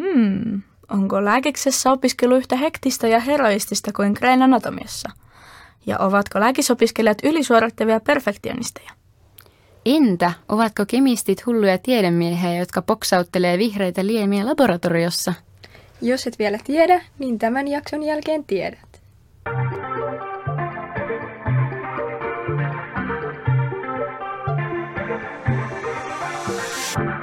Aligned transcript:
Hmm, 0.00 0.62
onko 0.88 1.24
lääkiksessä 1.24 1.92
opiskelu 1.92 2.36
yhtä 2.36 2.56
hektistä 2.56 3.08
ja 3.08 3.20
heroistista 3.20 3.92
kuin 3.92 4.12
Grain 4.12 4.42
Anatomiassa? 4.42 5.10
Ja 5.86 5.98
ovatko 5.98 6.40
lääkisopiskelijat 6.40 7.18
ylisuorittavia 7.24 8.00
perfektionisteja? 8.00 8.90
Entä 9.84 10.32
ovatko 10.48 10.84
kemistit 10.86 11.46
hulluja 11.46 11.78
tiedemiehiä, 11.78 12.56
jotka 12.56 12.82
poksauttelee 12.82 13.58
vihreitä 13.58 14.06
liemiä 14.06 14.46
laboratoriossa? 14.46 15.34
Jos 16.02 16.26
et 16.26 16.38
vielä 16.38 16.58
tiedä, 16.64 17.00
niin 17.18 17.38
tämän 17.38 17.68
jakson 17.68 18.02
jälkeen 18.02 18.44
tiedät. 18.44 19.02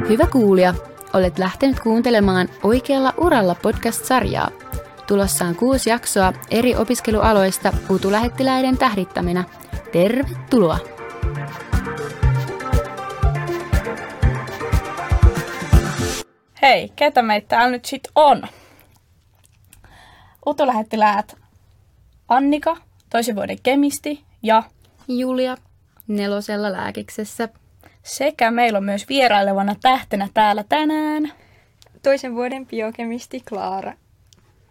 Hyvä 0.10 0.28
kuulija, 0.32 0.74
olet 1.14 1.40
lähtenyt 1.40 1.80
kuuntelemaan 1.80 2.50
Oikealla 2.64 3.14
uralla 3.18 3.56
podcast-sarjaa. 3.56 4.50
Tulossa 5.08 5.46
on 5.46 5.56
kuusi 5.56 5.90
jaksoa 5.90 6.34
eri 6.52 6.76
opiskelualoista 6.76 7.74
utulähettiläiden 7.90 8.78
tähdittäminä. 8.78 9.44
Tervetuloa! 9.92 10.80
Hei, 16.62 16.90
ketä 16.96 17.22
meitä 17.22 17.48
täällä 17.48 17.72
nyt 17.72 17.86
sit 17.86 18.04
on? 18.16 18.44
Utulähettiläät 20.46 21.38
Annika, 22.28 22.78
toisen 23.10 23.36
vuoden 23.36 23.58
kemisti 23.64 24.24
ja 24.44 24.64
Julia, 25.08 25.58
nelosella 26.08 26.72
lääkiksessä. 26.72 27.50
Sekä 28.04 28.52
meillä 28.52 28.78
on 28.78 28.84
myös 28.84 29.10
vierailevana 29.10 29.76
tähtenä 29.82 30.30
täällä 30.34 30.64
tänään. 30.70 31.34
Toisen 32.04 32.36
vuoden 32.36 32.68
biokemisti 32.68 33.44
Klaara. 33.50 33.94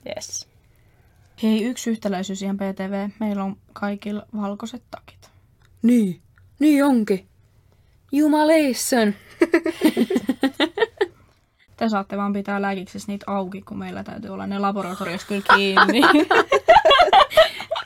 Yes. 0.06 0.48
Hei, 1.42 1.64
yksi 1.64 1.90
yhtäläisyys 1.90 2.42
ihan 2.42 2.56
PTV. 2.56 3.08
Meillä 3.20 3.44
on 3.44 3.56
kaikilla 3.72 4.26
valkoiset 4.36 4.82
takit. 4.90 5.30
Niin, 5.82 6.20
niin 6.58 6.84
onkin. 6.84 7.28
Jumaleissan. 8.12 9.14
Te 11.76 11.88
saatte 11.88 12.16
vaan 12.16 12.32
pitää 12.32 12.62
lääkiksessä 12.62 13.12
niitä 13.12 13.24
auki, 13.28 13.62
kun 13.62 13.78
meillä 13.78 14.04
täytyy 14.04 14.30
olla 14.30 14.46
ne 14.46 14.58
laboratoriossa 14.58 15.26
kyllä 15.26 15.42
kiinni. 15.56 16.00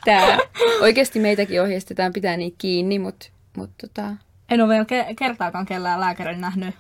Tää. 0.05 0.39
Oikeasti 0.81 1.21
meitäkin 1.21 1.63
ohjeistetaan 1.63 2.13
pitää 2.13 2.37
niitä 2.37 2.57
kiinni, 2.59 2.99
mutta 2.99 3.29
mut 3.57 3.71
tota, 3.81 4.17
en 4.51 4.61
ole 4.61 4.69
vielä 4.69 4.85
ke- 4.85 5.15
kertaakaan 5.19 5.67
kellään 5.67 6.01
lääkärin 6.01 6.41
nähnyt. 6.41 6.75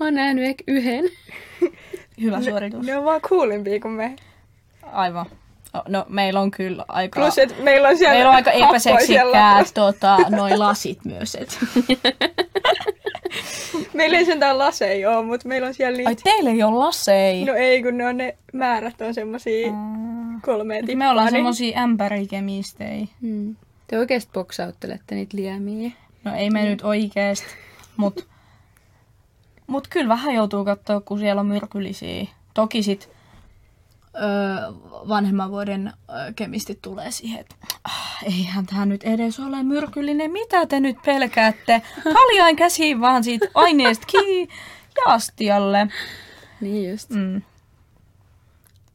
mä 0.00 0.04
oon 0.06 0.14
nähnyt 0.14 0.44
ehkä 0.44 0.64
yhden. 0.66 1.04
Hyvä 2.22 2.42
suoritus. 2.42 2.86
Ne 2.86 2.98
on 2.98 3.04
vaan 3.04 3.20
kuulimpia 3.28 3.80
kuin 3.80 3.94
me. 3.94 4.16
Aivan. 4.82 5.26
No, 5.74 5.82
No, 5.88 6.06
meillä 6.08 6.40
on 6.40 6.50
kyllä 6.50 6.84
aika... 6.88 7.20
Plus, 7.20 7.38
että 7.38 7.54
meillä 7.62 7.88
on 7.88 7.98
siellä 7.98 8.14
Meillä 8.14 8.28
on 8.30 8.34
aika 8.36 8.50
epäseksikkäät 8.50 9.70
tota, 9.74 10.16
noi 10.30 10.56
lasit 10.56 11.04
myös. 11.04 11.34
Et. 11.34 11.58
Meillä 13.94 14.18
ei 14.18 14.24
sentään 14.24 14.58
laseja 14.58 15.10
ole, 15.18 15.26
mutta 15.26 15.48
meillä 15.48 15.66
on 15.68 15.74
siellä 15.74 15.98
Ai 15.98 16.04
niitä... 16.04 16.22
teillä 16.24 16.50
ei 16.50 16.62
ole 16.62 16.78
lasei. 16.78 17.44
No 17.44 17.54
ei, 17.54 17.82
kun 17.82 17.98
ne 17.98 18.06
on 18.06 18.16
ne 18.16 18.36
määrät 18.52 19.00
on 19.00 19.14
semmosia 19.14 19.72
kolmea 20.42 20.80
tippaa. 20.80 20.96
Me 20.96 21.08
ollaan 21.08 21.26
niin- 21.26 21.32
semmosia 21.32 21.80
ämpärikemistejä. 21.80 23.06
Hmm. 23.22 23.56
Te 23.86 23.98
oikeasti 23.98 24.30
poksauttelette 24.32 25.14
niitä 25.14 25.36
liemiä. 25.36 25.90
No 26.26 26.34
ei 26.34 26.50
me 26.50 26.64
nyt 26.64 26.82
oikeesti, 26.82 27.46
mut, 27.96 28.28
mut 29.66 29.88
kyllä 29.88 30.08
vähän 30.08 30.34
joutuu 30.34 30.64
katsoa, 30.64 31.00
kun 31.00 31.18
siellä 31.18 31.40
on 31.40 31.46
myrkyllisiä. 31.46 32.26
Toki 32.54 32.82
sit 32.82 33.10
öö, 34.14 34.72
vanhemman 35.08 35.50
vuoden 35.50 35.92
öö, 36.10 36.32
kemistit 36.36 36.82
tulee 36.82 37.10
siihen, 37.10 37.40
että 37.40 37.54
ah, 37.84 38.18
eihän 38.24 38.66
tämä 38.66 38.86
nyt 38.86 39.04
edes 39.04 39.40
ole 39.40 39.62
myrkyllinen. 39.62 40.30
Mitä 40.30 40.66
te 40.66 40.80
nyt 40.80 40.96
pelkäätte? 41.04 41.82
Haljain 42.14 42.56
käsiin 42.56 43.00
vaan 43.00 43.24
siitä 43.24 43.46
aineesta 43.54 44.06
kiinni 44.06 44.48
ja 44.96 45.12
astialle. 45.12 45.88
Niin 46.60 46.90
just. 46.90 47.10
Mm, 47.10 47.42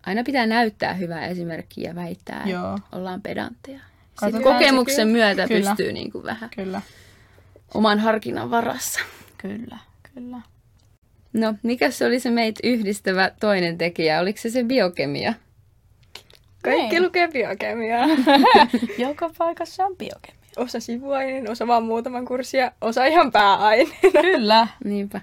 Aina 0.05 0.23
pitää 0.23 0.45
näyttää 0.45 0.93
hyvää 0.93 1.27
esimerkkiä 1.27 1.89
ja 1.89 1.95
väittää, 1.95 2.43
Joo. 2.45 2.75
että 2.75 2.97
ollaan 2.97 3.21
pedantteja. 3.21 3.79
Sitten 4.23 4.43
kokemuksen 4.43 4.95
se 4.95 5.05
myötä 5.05 5.47
Kyllä. 5.47 5.69
pystyy 5.69 5.93
niin 5.93 6.11
kuin 6.11 6.23
vähän 6.23 6.49
kyllä, 6.55 6.81
oman 7.73 7.99
harkinnan 7.99 8.51
varassa. 8.51 8.99
kyllä, 9.37 9.77
kyllä. 10.13 10.41
No, 11.33 11.53
mikä 11.63 11.91
se 11.91 12.05
oli 12.05 12.19
se 12.19 12.29
meitä 12.29 12.59
yhdistävä 12.63 13.31
toinen 13.39 13.77
tekijä? 13.77 14.19
Oliko 14.19 14.39
se 14.41 14.49
se 14.49 14.63
biokemia? 14.63 15.33
Kaikki 16.63 16.89
Niin. 16.89 17.03
lukee 17.03 17.27
biokemiaa. 17.27 18.05
Joka 18.97 19.29
paikassa 19.37 19.85
on 19.85 19.95
biokemia. 19.97 20.41
Osa 20.57 20.79
sivuainen, 20.79 21.49
osa 21.51 21.67
vaan 21.67 21.83
muutaman 21.83 22.25
kurssia, 22.25 22.71
osa 22.81 23.05
ihan 23.05 23.31
pääaine. 23.31 23.91
Kyllä. 24.21 24.67
Niinpä. 24.83 25.21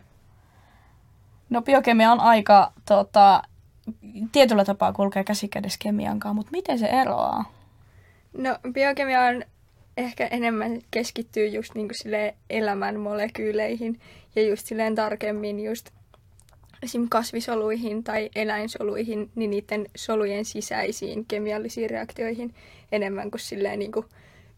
No 1.50 1.62
biokemia 1.62 2.12
on 2.12 2.20
aika 2.20 2.72
tota, 2.88 3.42
tietyllä 4.32 4.64
tapaa 4.64 4.92
kulkee 4.92 5.24
käsikädessä 5.24 5.78
kemian 5.82 6.18
kanssa, 6.20 6.34
mutta 6.34 6.52
miten 6.52 6.78
se 6.78 6.86
eroaa? 6.86 7.52
No 8.38 8.58
biokemia 8.72 9.20
on 9.22 9.42
ehkä 9.98 10.26
enemmän 10.26 10.80
keskittyy 10.90 11.46
just 11.46 11.74
niinku 11.74 11.94
silleen 11.94 12.34
elämän 12.50 13.00
molekyyleihin 13.00 14.00
ja 14.36 14.42
just 14.42 14.66
silleen 14.66 14.94
tarkemmin 14.94 15.60
just 15.60 15.90
esim. 16.82 17.06
kasvisoluihin 17.08 18.04
tai 18.04 18.30
eläinsoluihin, 18.34 19.30
niin 19.34 19.50
niiden 19.50 19.86
solujen 19.96 20.44
sisäisiin 20.44 21.24
kemiallisiin 21.24 21.90
reaktioihin 21.90 22.54
enemmän 22.92 23.30
kuin 23.30 23.40
silleen 23.40 23.78
niinku 23.78 24.04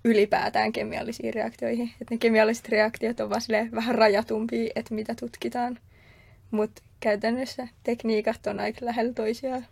ylipäätään 0.05 0.73
kemiallisiin 0.73 1.35
reaktioihin. 1.35 1.91
Et 2.01 2.11
ne 2.11 2.19
kemialliset 2.19 2.69
reaktiot 2.69 3.21
on 3.21 3.31
vaan 3.31 3.71
vähän 3.75 3.95
rajatumpia, 3.95 4.73
että 4.75 4.95
mitä 4.95 5.15
tutkitaan. 5.15 5.79
Mutta 6.51 6.83
käytännössä 7.01 7.69
tekniikat 7.83 8.47
on 8.47 8.61
aika 8.61 8.87
lähellä 8.87 9.13
toisiaan. 9.13 9.67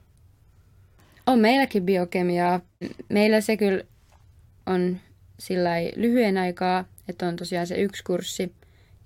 On 1.27 1.39
meilläkin 1.39 1.83
biokemiaa. 1.83 2.61
Meillä 3.09 3.41
se 3.41 3.56
kyllä 3.56 3.85
on 4.67 5.00
sillä 5.38 5.71
lyhyen 5.97 6.38
aikaa, 6.38 6.84
että 7.09 7.28
on 7.28 7.37
tosiaan 7.37 7.66
se 7.66 7.81
yksi 7.81 8.04
kurssi. 8.04 8.53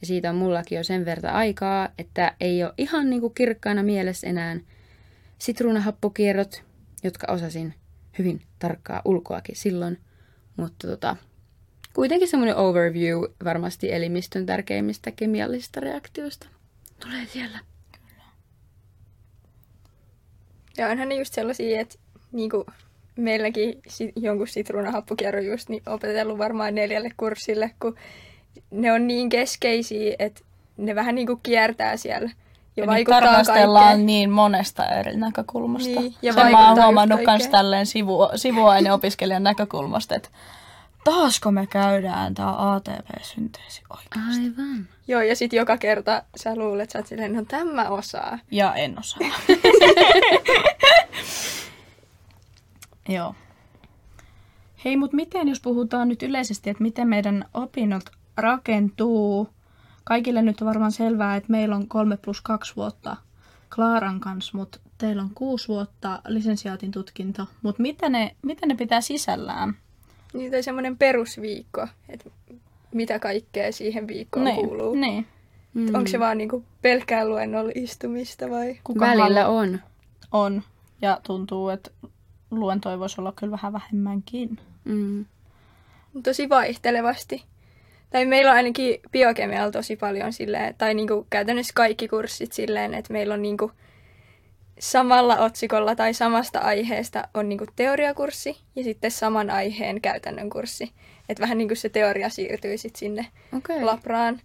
Ja 0.00 0.06
siitä 0.06 0.31
on 0.31 0.37
mullakin 0.37 0.76
jo 0.76 0.84
sen 0.84 1.04
verran 1.04 1.34
aikaa, 1.34 1.88
että 1.98 2.34
ei 2.41 2.65
ole 2.65 2.75
ihan 2.78 3.10
niin 3.10 3.20
kuin 3.20 3.34
kirkkaana 3.34 3.82
mielessä 3.82 4.26
enää 4.26 4.56
sitruunahappokierrot, 5.38 6.62
jotka 7.03 7.32
osasin 7.32 7.75
hyvin 8.19 8.43
tarkkaa 8.59 9.03
ulkoakin 9.04 9.56
silloin. 9.56 9.98
Mutta 10.56 10.88
tota, 10.88 11.16
kuitenkin 11.94 12.28
semmoinen 12.28 12.56
overview 12.56 13.22
varmasti 13.44 13.93
elimistön 13.93 14.47
tärkeimmistä 14.47 15.10
kemiallisista 15.10 15.81
reaktioista 15.81 16.47
tulee 17.00 17.26
siellä. 17.26 17.59
Ja 20.76 20.88
onhan 20.88 21.09
ne 21.09 21.14
just 21.14 21.34
sellaisia, 21.34 21.81
että 21.81 21.99
niinku 22.32 22.66
meilläkin 23.17 23.81
si- 23.89 24.12
jonkun 24.17 24.49
sitruunahappokierron 24.49 25.47
just 25.47 25.69
niin 25.69 25.83
opetellut 25.87 26.39
varmaan 26.39 26.75
neljälle 26.75 27.11
kurssille, 27.17 27.71
kun 27.81 27.97
ne 28.71 28.93
on 28.93 29.06
niin 29.06 29.28
keskeisiä, 29.28 30.15
että 30.19 30.41
ne 30.77 30.95
vähän 30.95 31.15
niinku 31.15 31.37
kiertää 31.43 31.97
siellä 31.97 32.31
ja, 32.77 32.84
Ja 32.84 32.91
niitä 32.91 33.11
vaikuttaa 33.11 33.21
tarkastellaan 33.21 33.84
kaikkeen. 33.87 34.06
niin 34.06 34.31
monesta 34.31 34.87
eri 34.87 35.17
näkökulmasta. 35.17 36.00
Niin, 36.00 36.15
ja 36.23 36.33
Sen 36.33 36.43
mä 36.43 36.49
oon 36.49 36.59
vaikuttaa 36.59 36.84
huomannut 36.84 37.21
myös 37.27 37.49
tälleen 37.49 37.87
sivu, 37.87 38.28
sivuaineopiskelijan 38.37 39.43
näkökulmasta, 39.43 40.15
että 40.15 40.29
taasko 41.05 41.50
me 41.50 41.67
käydään 41.67 42.34
tää 42.34 42.73
ATP-synteesi 42.75 43.83
oikein. 43.91 44.25
Aivan. 44.43 44.89
Joo, 45.09 45.21
ja 45.21 45.37
sitten 45.37 45.56
joka 45.56 45.77
kerta 45.77 46.23
sä 46.37 46.56
luulet, 46.56 46.83
että 46.83 46.93
sä 46.93 46.99
oot 46.99 47.06
silleen, 47.06 47.33
no 47.33 47.44
tämä 47.44 47.89
osaa. 47.89 48.39
Ja 48.50 48.75
en 48.75 48.99
osaa. 48.99 49.21
Joo. 53.08 53.34
Hei, 54.84 54.96
mutta 54.96 55.16
miten 55.16 55.49
jos 55.49 55.60
puhutaan 55.60 56.08
nyt 56.08 56.22
yleisesti, 56.22 56.70
että 56.70 56.82
miten 56.82 57.08
meidän 57.08 57.44
opinnot 57.54 58.04
rakentuu? 58.37 59.49
Kaikille 60.04 60.43
nyt 60.43 60.60
on 60.60 60.69
varmaan 60.69 60.93
selvää, 60.93 61.37
että 61.37 61.50
meillä 61.50 61.76
on 61.76 61.88
kolme 61.88 62.16
plus 62.16 62.40
kaksi 62.40 62.76
vuotta 62.76 63.16
Klaaran 63.75 64.20
kanssa, 64.20 64.58
mutta 64.58 64.78
teillä 64.99 65.22
on 65.22 65.31
kuusi 65.34 65.69
vuotta 65.69 66.22
lisensiaatin 66.28 66.90
tutkinto. 66.90 67.46
Mutta 67.62 67.82
mitä 67.82 68.08
ne, 68.08 68.37
mitä 68.43 68.66
ne 68.66 68.75
pitää 68.75 69.00
sisällään? 69.00 69.76
Niin 70.34 70.50
tai 70.50 70.62
semmoinen 70.62 70.98
perusviikko, 70.98 71.88
että 72.08 72.31
mitä 72.94 73.19
kaikkea 73.19 73.72
siihen 73.72 74.06
viikkoon 74.06 74.44
Niin, 74.44 74.56
kuuluu. 74.69 74.94
niin. 74.94 75.26
Mm. 75.75 75.94
Onko 75.94 76.06
se 76.08 76.19
vaan 76.20 76.38
niinku 76.38 76.64
pelkkää 76.82 77.28
luennolla 77.28 77.72
istumista 77.75 78.50
vai? 78.50 78.78
Kuka 78.84 79.06
Välillä 79.06 79.43
halu- 79.44 79.56
on. 79.56 79.81
on. 80.32 80.62
Ja 81.02 81.20
tuntuu, 81.26 81.69
että 81.69 81.90
luentoja 82.58 82.99
voisi 82.99 83.20
olla 83.20 83.32
kyllä 83.37 83.50
vähän 83.50 83.72
vähemmänkin. 83.72 84.58
Mm. 84.84 85.25
tosi 86.22 86.49
vaihtelevasti. 86.49 87.44
Tai 88.10 88.25
meillä 88.25 88.50
on 88.50 88.56
ainakin 88.56 89.00
biokemialla 89.10 89.70
tosi 89.70 89.96
paljon 89.96 90.32
silleen, 90.32 90.75
tai 90.78 90.94
niinku 90.94 91.26
käytännössä 91.31 91.72
kaikki 91.76 92.08
kurssit 92.08 92.52
silleen, 92.52 92.94
että 92.94 93.12
meillä 93.12 93.34
on 93.34 93.43
niinku 93.43 93.72
samalla 94.78 95.38
otsikolla 95.38 95.96
tai 95.96 96.14
samasta 96.14 96.58
aiheesta 96.58 97.28
on 97.34 97.49
niinku 97.49 97.66
teoriakurssi 97.76 98.56
ja 98.76 98.84
sitten 98.84 99.10
saman 99.10 99.50
aiheen 99.50 100.00
käytännön 100.00 100.50
kurssi. 100.50 100.93
Että 101.28 101.40
vähän 101.40 101.58
niin 101.58 101.69
kuin 101.69 101.78
se 101.78 101.88
teoria 101.88 102.28
siirtyy 102.28 102.78
sitten 102.78 102.98
sinne 102.98 103.26
Okei. 103.56 103.84
labraan. 103.84 104.40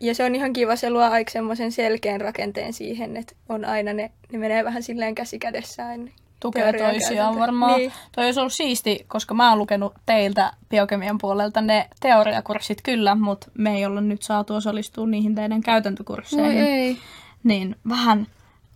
Ja 0.00 0.14
se 0.14 0.24
on 0.24 0.34
ihan 0.34 0.52
kiva, 0.52 0.76
se 0.76 0.90
luo 0.90 1.02
aika 1.02 1.30
semmoisen 1.30 1.72
selkeän 1.72 2.20
rakenteen 2.20 2.72
siihen, 2.72 3.16
että 3.16 3.34
on 3.48 3.64
aina 3.64 3.92
ne, 3.92 4.10
ne 4.32 4.38
menee 4.38 4.64
vähän 4.64 4.82
silleen 4.82 5.14
käsi 5.14 5.38
kädessään. 5.38 6.12
Ja 6.44 6.72
toisiaan 6.92 7.38
varmaan. 7.38 7.76
Niin. 7.78 7.92
Toi 8.12 8.24
olisi 8.24 8.40
ollut 8.40 8.52
siisti, 8.52 9.04
koska 9.08 9.34
mä 9.34 9.48
oon 9.48 9.58
lukenut 9.58 9.94
teiltä 10.06 10.52
biokemian 10.70 11.18
puolelta 11.18 11.60
ne 11.60 11.88
teoriakurssit 12.00 12.82
kyllä, 12.82 13.14
mutta 13.14 13.50
me 13.58 13.76
ei 13.76 13.86
olla 13.86 14.00
nyt 14.00 14.22
saatu 14.22 14.54
osallistua 14.54 15.06
niihin 15.06 15.34
teidän 15.34 15.60
käytäntökursseihin. 15.60 16.64
ei. 16.64 16.98
Niin 17.44 17.76
vähän 17.88 18.26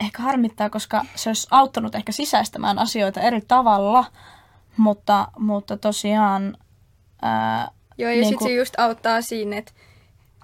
ehkä 0.01 0.23
harmittaa, 0.23 0.71
koska 0.71 1.05
se 1.15 1.31
olisi 1.31 1.49
auttanut 1.51 1.95
ehkä 1.95 2.13
sisäistämään 2.13 2.79
asioita 2.79 3.21
eri 3.21 3.41
tavalla, 3.49 4.05
mutta, 4.77 5.29
mutta 5.39 5.77
tosiaan... 5.77 6.57
Ää, 7.23 7.71
Joo, 7.99 8.11
ja 8.11 8.17
Niin 8.17 8.25
sitten 8.25 8.39
kuin- 8.39 8.49
se 8.51 8.55
just 8.55 8.75
auttaa 8.81 9.23
siinä, 9.23 9.57
että 9.57 9.73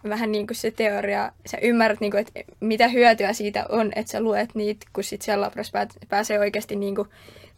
vähän 0.09 0.33
niin 0.33 0.47
kuin 0.47 0.57
se 0.57 0.71
teoria, 0.71 1.33
sä 1.47 1.59
ymmärrät, 1.63 2.01
niin 2.01 2.11
kuin, 2.11 2.21
että 2.21 2.53
mitä 2.61 2.89
hyötyä 2.89 3.33
siitä 3.33 3.67
on, 3.69 3.93
että 3.97 4.13
sä 4.13 4.21
luet 4.21 4.55
niitä, 4.55 4.87
kun 4.93 5.05
sitten 5.05 5.25
siellä 5.25 5.45
labrassa 5.45 5.87
pääsee 6.09 6.39
oikeasti 6.39 6.77
niin 6.77 6.95
kuin 6.95 7.09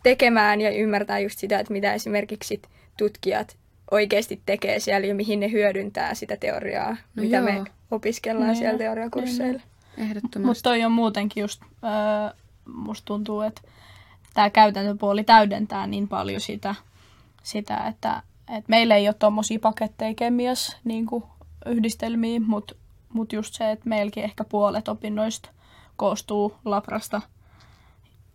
tekemään 0.03 0.61
ja 0.61 0.71
ymmärtää 0.71 1.19
just 1.19 1.39
sitä, 1.39 1.59
että 1.59 1.73
mitä 1.73 1.95
esimerkiksi 1.95 2.49
sit 2.49 2.69
tutkijat 2.99 3.57
oikeasti 3.91 4.41
tekee 4.47 4.81
siellä 4.81 5.07
ja 5.07 5.15
mihin 5.15 5.41
ne 5.41 5.51
hyödyntää 5.53 6.15
sitä 6.15 6.37
teoriaa, 6.37 6.91
No 6.91 7.23
mitä 7.23 7.37
joo. 7.37 7.45
me 7.45 7.65
opiskellaan 7.91 8.49
Niin. 8.49 8.57
siellä 8.59 8.79
teoriakursseilla. 8.79 9.61
Ehdottomasti. 9.99 10.39
Mutta 10.47 10.63
toi 10.63 10.85
on 10.85 10.93
muutenkin 10.93 11.41
just, 11.41 11.63
öö, 11.85 12.37
musta 12.75 13.05
tuntuu, 13.07 13.41
että 13.41 13.61
tämä 14.35 14.51
käytäntöpuoli 14.51 15.25
täydentää 15.25 15.87
niin 15.87 16.09
paljon 16.09 16.41
sitä, 16.41 16.75
sitä 17.43 17.77
että, 17.87 18.23
että 18.41 18.69
meillä 18.71 18.97
ei 18.97 19.09
ole 19.09 19.15
tuommoisia 19.19 19.59
paketteja 19.59 20.15
kemias 20.15 20.77
niin 20.85 21.07
yhdistelmiä, 21.67 22.41
mutta 22.41 22.75
mut 23.09 23.33
just 23.33 23.55
se, 23.55 23.71
että 23.71 23.89
meilläkin 23.89 24.25
ehkä 24.25 24.45
puolet 24.45 24.89
opinnoista 24.89 25.51
koostuu 25.97 26.57
labrasta. 26.65 27.23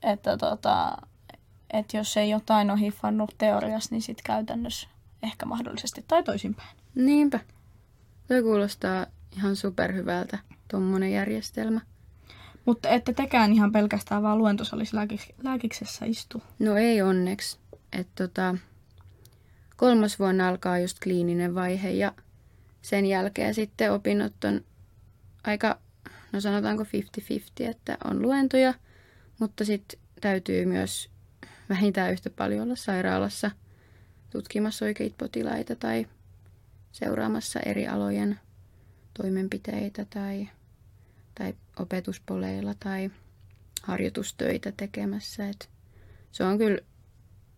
Että 0.04 0.38
tota, 0.38 0.98
et 1.74 1.94
jos 1.94 2.18
ei 2.18 2.30
jotain 2.30 2.72
ole 2.72 2.80
hiffannut 2.80 3.36
teoriassa, 3.38 3.96
niin 3.96 4.02
sitten 4.02 4.24
käytännössä 4.24 4.88
ehkä 5.24 5.46
mahdollisesti 5.46 6.06
tai 6.08 6.24
toisinpäin. 6.24 6.78
Niinpä. 6.96 7.40
Toi 8.28 8.44
kuulostaa 8.44 9.06
ihan 9.38 9.56
superhyvältä, 9.56 10.40
tommonen 10.72 11.12
järjestelmä. 11.12 11.82
Mutta 12.66 12.90
ette 12.90 13.14
tekään 13.14 13.54
ihan 13.54 13.72
pelkästään 13.72 14.24
vaan 14.24 14.38
luentosalissa 14.38 14.98
lääkik- 14.98 15.34
lääkiksessä 15.44 16.06
istu. 16.06 16.44
No 16.60 16.76
ei 16.76 17.02
onneksi. 17.02 17.58
Et 17.94 18.08
tota, 18.16 18.56
kolmas 19.76 20.20
vuonna 20.20 20.48
alkaa 20.48 20.80
just 20.80 20.98
kliininen 21.04 21.56
vaihe 21.56 21.90
ja 21.92 22.14
sen 22.84 23.06
jälkeen 23.06 23.54
sitten 23.54 23.92
opinnot 23.92 24.44
on 24.44 24.62
aika, 25.44 25.80
no 26.32 26.42
sanotaanko 26.42 26.84
50-50, 26.84 26.88
että 27.60 27.98
on 28.04 28.22
luentoja, 28.22 28.74
mutta 29.40 29.66
sitten 29.66 30.00
täytyy 30.22 30.66
myös 30.66 31.10
vähintään 31.70 32.12
yhtä 32.12 32.30
paljon 32.30 32.62
olla 32.62 32.76
sairaalassa 32.76 33.52
tutkimassa 34.30 34.86
oikeita 34.86 35.16
potilaita 35.18 35.76
tai 35.76 36.08
seuraamassa 36.92 37.60
eri 37.60 37.88
alojen 37.88 38.40
toimenpiteitä 39.22 40.06
tai, 40.06 40.50
tai 41.36 41.54
opetuspoleilla 41.80 42.74
tai 42.80 43.12
harjoitustöitä 43.84 44.72
tekemässä. 44.78 45.50
Et 45.50 45.70
se 46.32 46.44
on 46.44 46.58
kyllä, 46.58 46.80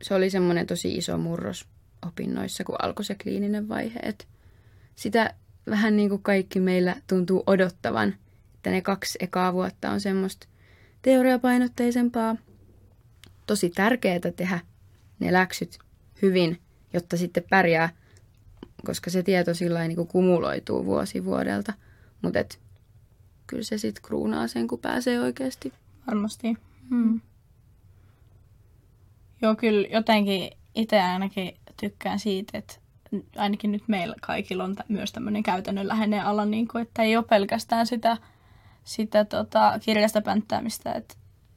se 0.01 0.13
oli 0.13 0.30
semmoinen 0.30 0.68
tosi 0.68 0.98
iso 0.98 1.18
murros 1.18 1.68
opinnoissa, 2.07 2.63
kun 2.63 2.75
alkoi 2.81 3.06
se 3.06 3.16
kliininen 3.16 3.69
vaihe. 3.69 4.00
Et 4.04 4.28
sitä 4.95 5.33
vähän 5.69 5.95
niin 5.95 6.09
kuin 6.09 6.24
kaikki 6.24 6.59
meillä 6.59 6.95
tuntuu 7.07 7.44
odottavan, 7.47 8.15
että 8.56 8.69
ne 8.69 8.81
kaksi 8.81 9.18
ekaa 9.21 9.53
vuotta 9.53 9.92
on 9.92 10.01
semmoista 10.01 10.47
teoriapainotteisempaa. 11.01 12.36
Tosi 13.47 13.69
tärkeää 13.69 14.19
tehdä 14.36 14.59
ne 15.19 15.33
läksyt 15.33 15.80
hyvin, 16.21 16.62
jotta 16.94 17.18
sitten 17.18 17.44
pärjää, 17.50 17.89
koska 18.86 19.09
se 19.09 19.24
tieto 19.24 19.53
sillä 19.53 19.88
niin 19.88 19.95
kuin 19.95 20.07
kumuloituu 20.07 20.86
vuosi 20.86 21.25
vuodelta. 21.25 21.74
Mutta 22.21 22.39
kyllä 23.47 23.63
se 23.63 23.77
sitten 23.77 24.03
kruunaa 24.03 24.47
sen, 24.47 24.68
kun 24.68 24.80
pääsee 24.80 25.19
oikeasti 25.19 25.74
Varmasti. 26.07 26.56
Hmm. 26.89 27.21
Joo, 29.42 29.56
kyllä 29.56 29.88
jotenkin 29.88 30.51
itse 30.75 31.01
ainakin 31.01 31.57
tykkään 31.80 32.19
siitä, 32.19 32.57
että 32.57 32.75
ainakin 33.35 33.71
nyt 33.71 33.83
meillä 33.88 34.15
kaikilla 34.21 34.63
on 34.63 34.75
tä- 34.75 34.83
myös 34.88 35.12
tämmöinen 35.12 35.44
käytännönläheinen 35.44 36.25
ala, 36.25 36.45
niin 36.45 36.67
kuin, 36.67 36.81
että 36.81 37.03
ei 37.03 37.17
ole 37.17 37.25
pelkästään 37.29 37.88
sitä, 37.88 38.17
sitä 38.83 39.25
tota, 39.25 39.79
kirjasta 39.85 40.21
pänttäämistä, 40.21 40.91
että 40.91 41.15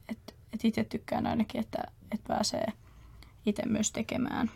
et, 0.09 0.35
et 0.53 0.65
itse 0.65 0.83
tykkään 0.83 1.27
ainakin, 1.27 1.61
että 1.61 1.83
et 2.11 2.21
pääsee 2.27 2.65
itse 3.45 3.65
myös 3.65 3.91
tekemään. 3.91 4.51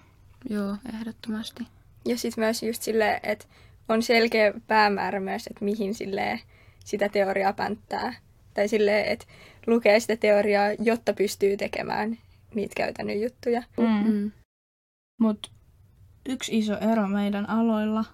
Joo, 0.49 0.77
ehdottomasti. 0.93 1.63
Ja 2.05 2.17
sitten 2.17 2.43
myös 2.43 2.63
just 2.63 2.81
silleen, 2.81 3.19
että 3.23 3.45
on 3.89 4.03
selkeä 4.03 4.53
päämäärä 4.67 5.19
myös, 5.19 5.47
että 5.47 5.65
mihin 5.65 5.93
silleen 5.93 6.39
sitä 6.85 7.09
teoriaa 7.09 7.53
pänttää. 7.53 8.13
Tai 8.53 8.67
silleen, 8.67 9.05
että 9.05 9.25
lukee 9.67 9.99
sitä 9.99 10.15
teoriaa, 10.15 10.71
jotta 10.79 11.13
pystyy 11.13 11.57
tekemään 11.57 12.17
niitä 12.55 12.73
käytännön 12.77 13.21
juttuja. 13.21 13.63
Mm. 13.77 14.11
Mm. 14.11 14.31
Mutta 15.19 15.49
yksi 16.29 16.57
iso 16.57 16.77
ero 16.77 17.07
meidän 17.07 17.49
aloilla, 17.49 18.05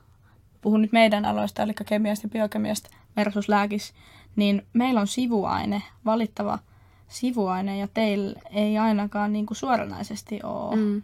puhun 0.61 0.81
nyt 0.81 0.91
meidän 0.91 1.25
aloista, 1.25 1.63
eli 1.63 1.73
kemiasta 1.85 2.25
ja 2.25 2.29
biokemiasta 2.29 2.89
versus 3.15 3.49
lääkis, 3.49 3.93
niin 4.35 4.67
meillä 4.73 5.01
on 5.01 5.07
sivuaine, 5.07 5.83
valittava 6.05 6.59
sivuaine, 7.07 7.77
ja 7.77 7.87
teillä 7.93 8.39
ei 8.51 8.77
ainakaan 8.77 9.33
niinku 9.33 9.53
suoranaisesti 9.53 10.39
ole. 10.43 10.75
Mm. 10.75 10.81
Mm. 10.81 11.03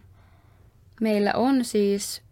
Meillä 1.00 1.32
on 1.34 1.64
siis 1.64 2.22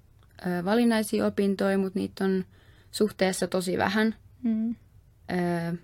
ö, 0.47 0.65
valinnaisia 0.65 1.27
opintoja, 1.27 1.79
mutta 1.79 1.99
niitä 1.99 2.25
on 2.25 2.45
suhteessa 2.91 3.47
tosi 3.47 3.79
vähän. 3.79 4.15
Mm. 4.43 4.71
Ö, 4.71 5.77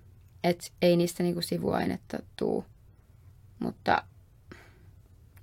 et 0.44 0.72
ei 0.82 0.96
niistä 0.96 1.22
niinku 1.22 1.42
sivuainetta 1.42 2.18
tuu. 2.36 2.64
Mutta 3.58 4.02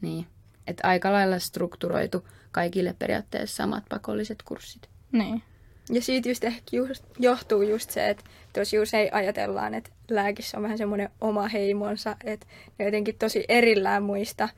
niin, 0.02 0.28
et 0.68 0.78
aika 0.84 1.12
lailla 1.12 1.40
strukturoitu 1.40 2.28
kaikille 2.52 2.96
periaatteessa 3.00 3.56
samat 3.56 3.84
pakolliset 3.90 4.44
kurssit. 4.46 4.90
Niin. 5.12 5.44
Ja 5.90 6.02
siitä 6.02 6.30
just 6.30 6.44
ehkä 6.44 6.62
just, 6.72 7.04
johtuu 7.20 7.62
just 7.62 7.90
se, 7.90 8.10
että 8.10 8.24
tosi 8.54 8.80
usein 8.80 9.14
ajatellaan, 9.14 9.74
että 9.74 9.90
lääkissä 10.10 10.58
on 10.58 10.64
vähän 10.64 10.78
semmoinen 10.78 11.10
oma 11.22 11.48
heimonsa, 11.48 12.16
että 12.24 12.46
ne 12.80 12.86
on 12.86 12.88
jotenkin 12.88 13.16
tosi 13.20 13.46
erillään 13.50 14.04
muista. 14.04 14.50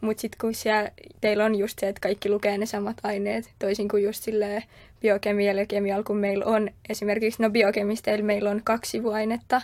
Mutta 0.00 0.20
sitten 0.20 0.38
kun 0.40 0.54
siellä, 0.54 0.90
teillä 1.20 1.44
on 1.44 1.54
just 1.54 1.78
se, 1.78 1.88
että 1.88 2.00
kaikki 2.00 2.30
lukee 2.30 2.58
ne 2.58 2.66
samat 2.66 2.96
aineet, 3.02 3.52
toisin 3.58 3.88
kuin 3.88 4.04
just 4.04 4.24
silleen 4.24 4.62
biokemialla 5.00 5.60
ja 5.60 5.66
kemialla, 5.66 6.04
kun 6.04 6.16
meillä 6.16 6.44
on 6.44 6.70
esimerkiksi, 6.88 7.42
no 7.42 7.50
biokemisteillä 7.50 8.24
meillä 8.24 8.50
on 8.50 8.60
kaksi 8.64 8.90
sivuainetta, 8.90 9.62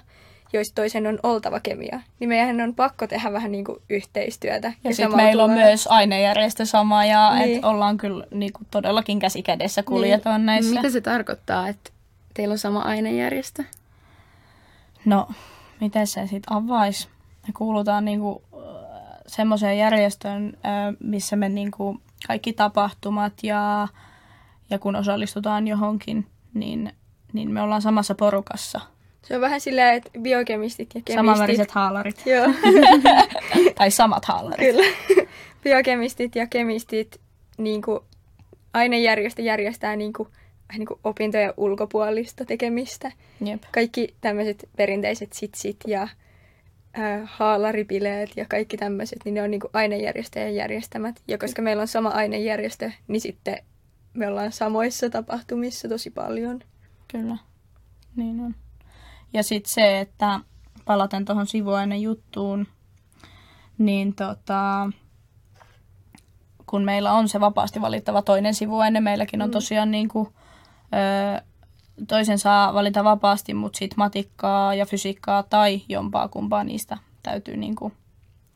joista 0.57 0.75
toisen 0.75 1.07
on 1.07 1.19
oltava 1.23 1.61
kemia, 1.61 2.01
niin 2.21 2.29
meidän 2.29 2.61
on 2.61 2.75
pakko 2.75 3.07
tehdä 3.07 3.33
vähän 3.33 3.53
niin 3.53 3.65
kuin 3.65 3.79
yhteistyötä. 3.91 4.69
Ja, 4.69 4.91
ja 4.91 4.95
sitten 4.95 5.17
meillä 5.17 5.45
on 5.45 5.51
myös 5.51 5.87
ainejärjestö 5.87 6.67
sama, 6.67 7.05
ja 7.05 7.35
niin. 7.35 7.47
Niin. 7.47 7.59
et 7.59 7.65
ollaan 7.65 7.97
kyllä 7.97 8.27
niinku 8.31 8.61
todellakin 8.71 9.19
käsi 9.19 9.43
kädessä 9.43 9.83
kuljetaan 9.83 10.41
niin. 10.41 10.47
näissä. 10.47 10.75
Mitä 10.75 10.91
se 10.91 11.01
tarkoittaa, 11.01 11.69
että 11.69 11.91
teillä 12.35 12.53
on 12.53 12.59
sama 12.59 12.81
ainejärjestö? 12.81 13.65
No, 15.05 15.29
miten 15.81 16.07
se 16.07 16.27
sitten 16.27 16.57
avaisi? 16.57 17.09
Me 17.47 17.53
kuulutaan 17.57 18.05
niinku 18.05 18.43
äh, 18.55 18.61
semmoiseen 19.27 19.79
järjestöön, 19.79 20.47
äh, 20.47 20.97
missä 21.01 21.37
me 21.37 21.49
niinku 21.49 22.01
kaikki 22.27 22.53
tapahtumat 22.53 23.33
ja, 23.43 23.89
ja 24.71 24.79
kun 24.79 24.97
osallistutaan 24.97 25.69
johonkin, 25.69 26.27
niin, 26.55 26.93
niin 27.33 27.51
me 27.51 27.63
ollaan 27.63 27.83
samassa 27.83 28.15
porukassa. 28.15 28.81
Se 29.25 29.35
on 29.35 29.41
vähän 29.41 29.61
silleen, 29.61 29.95
että 29.95 30.11
biokemistit 30.21 30.89
ja 30.95 31.01
kemistit... 31.05 31.15
Samanväriset 31.15 31.71
haalarit. 31.71 32.23
Joo. 32.27 32.47
tai 33.79 33.91
samat 33.91 34.25
haalarit. 34.25 34.67
Kyllä. 34.67 34.85
Biokemistit 35.65 36.37
ja 36.37 36.47
kemistit 36.47 37.21
niin 37.59 37.83
kuin 37.83 38.01
ainejärjestö 38.75 39.43
järjestää 39.43 39.97
niin 39.97 40.13
kuin, 40.13 40.29
vähän 40.69 40.79
niin 40.79 40.87
kuin 40.87 41.01
opintojen 41.05 41.55
ulkopuolista 41.57 42.45
tekemistä. 42.45 43.13
Jep. 43.45 43.63
Kaikki 43.73 44.15
tämmöiset 44.21 44.69
perinteiset 44.77 45.33
sitsit 45.33 45.77
ja 45.87 46.03
äh, 46.03 47.21
haalaripileet 47.25 48.31
ja 48.37 48.47
kaikki 48.49 48.77
tämmöiset, 48.77 49.19
niin 49.25 49.35
ne 49.35 49.43
on 49.43 49.51
niin 49.51 49.61
kuin 49.61 49.71
ainejärjestöjen 49.73 50.55
järjestämät. 50.55 51.23
Ja 51.29 51.39
koska 51.39 51.63
meillä 51.63 51.81
on 51.81 51.89
sama 51.89 52.09
ainejärjestö, 52.09 52.91
niin 53.09 53.21
sitten 53.21 53.59
me 54.15 54.29
ollaan 54.29 54.53
samoissa 54.53 55.11
tapahtumissa 55.11 55.89
tosi 55.89 56.11
paljon. 56.11 56.61
Kyllä, 57.09 57.37
niin 58.17 58.41
on. 58.41 58.55
Ja 59.35 59.43
sitten 59.43 59.73
se, 59.73 60.01
että 60.01 60.41
palaten 60.85 61.25
tuohon 61.25 61.47
sivuaine 61.47 61.97
juttuun, 61.97 62.67
niin 63.79 64.15
tota, 64.15 64.91
kun 66.67 66.85
meillä 66.85 67.13
on 67.13 67.29
se 67.29 67.41
vapaasti 67.41 67.81
valittava 67.81 68.23
toinen 68.23 68.55
sivuaine, 68.55 69.01
meilläkin 69.01 69.43
on 69.43 69.51
tosiaan 69.51 69.91
niin 69.91 70.09
kuin, 70.09 70.29
ö, 71.39 71.43
toisen 72.09 72.39
saa 72.39 72.75
valita 72.75 73.05
vapaasti, 73.05 73.55
mutta 73.55 73.79
sitten 73.79 73.99
matikkaa 73.99 74.75
ja 74.75 74.87
fysiikkaa 74.87 75.43
tai 75.43 75.83
jompaa 75.89 76.29
kumpaa 76.29 76.65
niistä 76.65 76.99
täytyy 77.23 77.57
niin 77.57 77.75
kuin, 77.75 77.93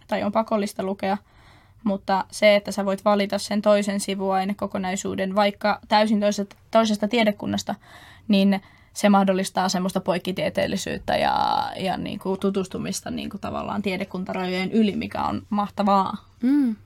tai 0.08 0.23
on 0.23 0.32
pakollista 0.32 0.82
lukea. 0.82 1.16
Mutta 1.85 2.25
se, 2.30 2.56
että 2.56 2.73
sä 2.73 2.85
voit 2.85 3.04
valita 3.04 3.38
sen 3.38 3.62
toisen 3.62 4.00
sivuainekokonaisuuden 4.00 5.35
vaikka 5.35 5.80
täysin 5.88 6.20
toisesta, 6.20 6.56
toisesta 6.70 7.08
tiedekunnasta, 7.08 7.75
niin 8.28 8.61
se 8.99 9.09
mahdollistaa 9.09 9.69
semmoista 9.69 10.00
poikkitieteellisyyttä 10.00 11.17
ja, 11.17 11.67
ja 11.76 11.97
niin 11.97 12.19
kuin 12.19 12.40
tutustumista 12.40 13.11
niin 13.11 13.31
kuin 13.31 13.40
tavallaan 13.40 13.83
tiedekuntarajojen 13.83 14.73
yli, 14.73 14.97
mikä 14.97 15.23
on 15.23 15.43
mahtavaa. 15.50 16.17
Mm. 16.43 16.76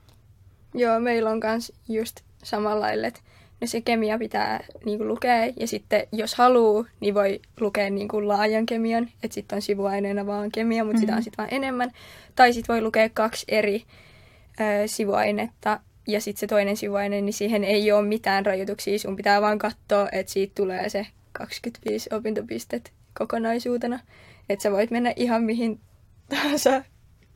Joo, 0.73 0.99
meillä 0.99 1.29
on 1.29 1.39
myös 1.43 1.73
just 1.89 2.19
samalla 2.43 2.79
lailla, 2.79 3.07
että 3.07 3.19
no 3.61 3.67
se 3.67 3.81
kemia 3.81 4.17
pitää 4.17 4.63
niinku 4.85 5.07
lukea 5.07 5.45
ja 5.59 5.67
sitten 5.67 6.07
jos 6.11 6.35
haluaa, 6.35 6.85
niin 6.99 7.13
voi 7.13 7.39
lukea 7.59 7.89
niinku 7.89 8.27
laajan 8.27 8.65
kemian, 8.65 9.09
että 9.23 9.35
sitten 9.35 9.55
on 9.55 9.61
sivuaineena 9.61 10.25
vaan 10.25 10.51
kemia, 10.51 10.83
mutta 10.83 10.97
mm-hmm. 10.97 11.05
sitä 11.05 11.15
on 11.15 11.23
sitten 11.23 11.43
vaan 11.43 11.53
enemmän. 11.53 11.91
Tai 12.35 12.53
sitten 12.53 12.73
voi 12.73 12.81
lukea 12.81 13.09
kaksi 13.09 13.45
eri 13.47 13.83
ö, 14.59 14.87
sivuainetta 14.87 15.79
ja 16.07 16.21
sitten 16.21 16.39
se 16.39 16.47
toinen 16.47 16.77
sivuaine, 16.77 17.21
niin 17.21 17.33
siihen 17.33 17.63
ei 17.63 17.91
ole 17.91 18.07
mitään 18.07 18.45
rajoituksia, 18.45 18.99
sun 18.99 19.15
pitää 19.15 19.41
vaan 19.41 19.59
katsoa, 19.59 20.09
että 20.11 20.31
siitä 20.31 20.53
tulee 20.55 20.89
se 20.89 21.07
25 21.33 22.09
opintopistet 22.15 22.93
kokonaisuutena. 23.17 23.99
Että 24.49 24.63
sä 24.63 24.71
voit 24.71 24.91
mennä 24.91 25.13
ihan 25.15 25.43
mihin 25.43 25.79
tahansa 26.29 26.83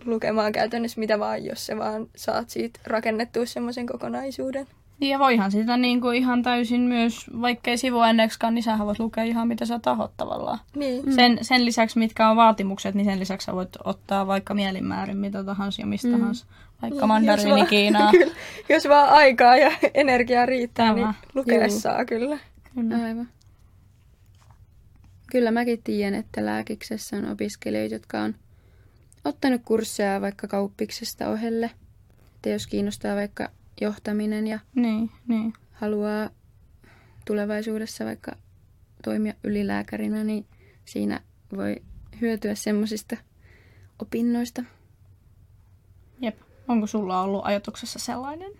lukemaan 0.05 0.51
käytännössä 0.51 0.99
mitä 0.99 1.19
vaan, 1.19 1.45
jos 1.45 1.65
sä 1.65 1.77
vaan 1.77 2.07
saat 2.15 2.49
siitä 2.49 2.79
rakennettua 2.85 3.45
semmoisen 3.45 3.85
kokonaisuuden. 3.85 4.67
Niin 4.99 5.09
ja 5.11 5.19
voihan 5.19 5.51
sitä 5.51 5.77
niin 5.77 6.01
kuin 6.01 6.17
ihan 6.17 6.43
täysin 6.43 6.81
myös, 6.81 7.25
vaikkei 7.41 7.77
sivuaineeksikaan, 7.77 8.55
niin 8.55 8.63
sä 8.63 8.77
voit 8.79 8.99
lukea 8.99 9.23
ihan 9.23 9.47
mitä 9.47 9.65
sä 9.65 9.79
tahot 9.79 10.11
tavallaan. 10.17 10.59
Niin. 10.75 11.05
Mm. 11.05 11.11
Sen, 11.11 11.37
sen 11.41 11.65
lisäksi, 11.65 11.99
mitkä 11.99 12.29
on 12.29 12.37
vaatimukset, 12.37 12.95
niin 12.95 13.05
sen 13.05 13.19
lisäksi 13.19 13.45
sä 13.45 13.53
voit 13.53 13.69
ottaa 13.83 14.27
vaikka 14.27 14.53
mielinmäärin 14.53 15.17
mitä 15.17 15.43
tahansa 15.43 15.81
ja 15.81 15.85
mistä 15.85 16.07
mm. 16.07 16.19
tahansa. 16.19 16.45
Vaikka 16.81 16.99
Niin, 16.99 17.07
mandariini 17.07 17.49
jos 17.49 17.57
vaan- 17.57 17.67
Kiinaa. 17.67 18.11
Kyllä, 18.17 18.33
jos 18.69 18.87
vaan 18.89 19.09
aikaa 19.09 19.57
ja 19.57 19.71
energiaa 19.93 20.45
riittää, 20.45 20.85
Tämä. 20.93 20.95
niin 21.07 21.15
lukea 21.35 21.67
Juu. 21.67 21.79
saa 21.79 22.05
kyllä. 22.05 22.37
Kyllä. 22.75 23.05
Aivan. 23.05 23.27
Kyllä 25.31 25.51
mäkin 25.51 25.83
tiedän, 25.83 26.19
että 26.19 26.45
lääkiksessä 26.45 27.17
on 27.17 27.25
opiskelijoita, 27.31 27.95
jotka 27.95 28.21
on 28.21 28.35
ottanut 29.25 29.61
kursseja 29.65 30.21
vaikka 30.21 30.47
kauppiksesta 30.47 31.29
ohelle. 31.29 31.71
Että 32.35 32.49
jos 32.49 32.67
kiinnostaa 32.67 33.15
vaikka 33.15 33.49
johtaminen 33.81 34.47
ja 34.47 34.59
Niin, 34.75 35.11
niin. 35.27 35.53
haluaa 35.71 36.29
tulevaisuudessa 37.25 38.05
vaikka 38.05 38.35
toimia 39.03 39.33
ylilääkärinä, 39.43 40.23
niin 40.23 40.45
siinä 40.85 41.21
voi 41.55 41.75
hyötyä 42.21 42.55
semmoisista 42.55 43.17
opinnoista. 43.99 44.63
Jep. 46.21 46.39
Onko 46.67 46.87
sulla 46.87 47.21
ollut 47.21 47.41
ajatuksessa 47.45 47.99
sellainen? 47.99 48.51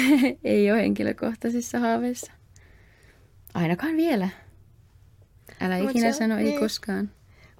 ei 0.44 0.72
ole 0.72 0.80
henkilökohtaisissa 0.82 1.78
haaveissa. 1.78 2.32
Ainakaan 3.54 3.96
vielä. 3.96 4.28
Älä 5.60 5.78
Mut 5.78 5.90
ikinä 5.90 6.12
se- 6.12 6.18
sano 6.18 6.36
ei 6.38 6.44
niin. 6.44 6.60
koskaan. 6.60 7.10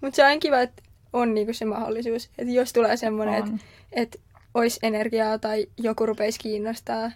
Mutta 0.02 0.16
se 0.16 0.26
on 0.26 0.40
kiva, 0.40 0.60
että 0.60 0.82
on 1.12 1.34
niinku 1.34 1.52
se 1.52 1.64
mahdollisuus, 1.64 2.30
että 2.38 2.52
jos 2.52 2.72
tulee 2.72 2.96
semmoinen, 2.96 3.34
että 3.34 3.50
et 3.92 4.20
olisi 4.54 4.78
energiaa 4.82 5.38
tai 5.38 5.66
joku 5.78 6.06
rupeisi 6.06 6.38
kiinnostaa, 6.38 7.10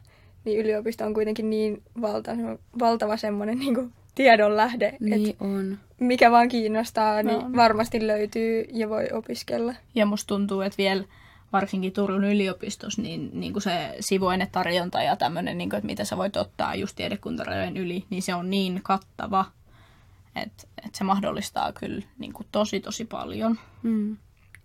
niin 0.44 0.58
yliopisto 0.60 1.04
on 1.04 1.14
kuitenkin 1.14 1.50
niin 1.50 1.82
valtava, 2.00 2.58
valtava 2.78 3.16
semmoinen 3.16 3.58
niinku 3.58 3.90
tiedon 4.14 4.56
lähde, 4.56 4.86
että 4.86 5.04
Niin 5.04 5.36
on. 5.40 5.78
mikä 6.00 6.30
vaan 6.30 6.48
kiinnostaa, 6.48 7.22
niin 7.22 7.36
On. 7.44 7.56
varmasti 7.56 8.06
löytyy 8.06 8.64
ja 8.72 8.88
voi 8.88 9.08
opiskella. 9.12 9.74
Ja 9.94 10.06
musta 10.06 10.28
tuntuu, 10.28 10.60
että 10.60 10.78
vielä 10.78 11.04
varsinkin 11.52 11.92
Turun 11.92 12.24
yliopistossa, 12.24 13.02
niin, 13.02 13.30
niin 13.40 13.52
kuin 13.52 13.62
se 13.62 13.96
sivuainetarjonta 14.00 15.02
ja 15.02 15.16
tämmöinen, 15.16 15.58
niin 15.58 15.70
kuin, 15.70 15.78
että 15.78 15.86
mitä 15.86 16.04
sä 16.04 16.16
voit 16.16 16.36
ottaa 16.36 16.74
just 16.74 16.96
tiedekuntarajojen 16.96 17.76
yli, 17.76 18.04
niin 18.10 18.22
se 18.22 18.34
on 18.34 18.50
niin 18.50 18.80
kattava, 18.82 19.44
että, 20.42 20.66
että 20.84 20.98
se 20.98 21.04
mahdollistaa 21.04 21.72
kyllä 21.72 22.06
niin 22.18 22.32
kuin 22.32 22.46
tosi 22.52 22.80
tosi 22.80 23.04
paljon. 23.04 23.58
Mm. 23.82 24.16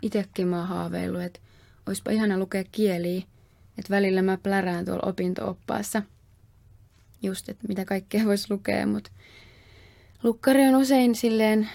Itekin 0.01 0.47
mä 0.47 0.57
oon 0.57 0.67
haaveillut, 0.67 1.21
että 1.21 1.39
olisipa 1.87 2.11
ihana 2.11 2.37
lukea 2.37 2.63
kieliä. 2.71 3.23
Että 3.77 3.89
välillä 3.89 4.21
mä 4.21 4.37
plärään 4.37 4.85
tuolla 4.85 5.09
opinto-oppaassa. 5.09 6.01
Just, 7.21 7.49
että 7.49 7.67
mitä 7.67 7.85
kaikkea 7.85 8.25
voisi 8.25 8.47
lukea, 8.49 8.87
mutta 8.87 9.11
lukkari 10.23 10.67
on 10.67 10.75
usein 10.75 11.15
silleen 11.15 11.69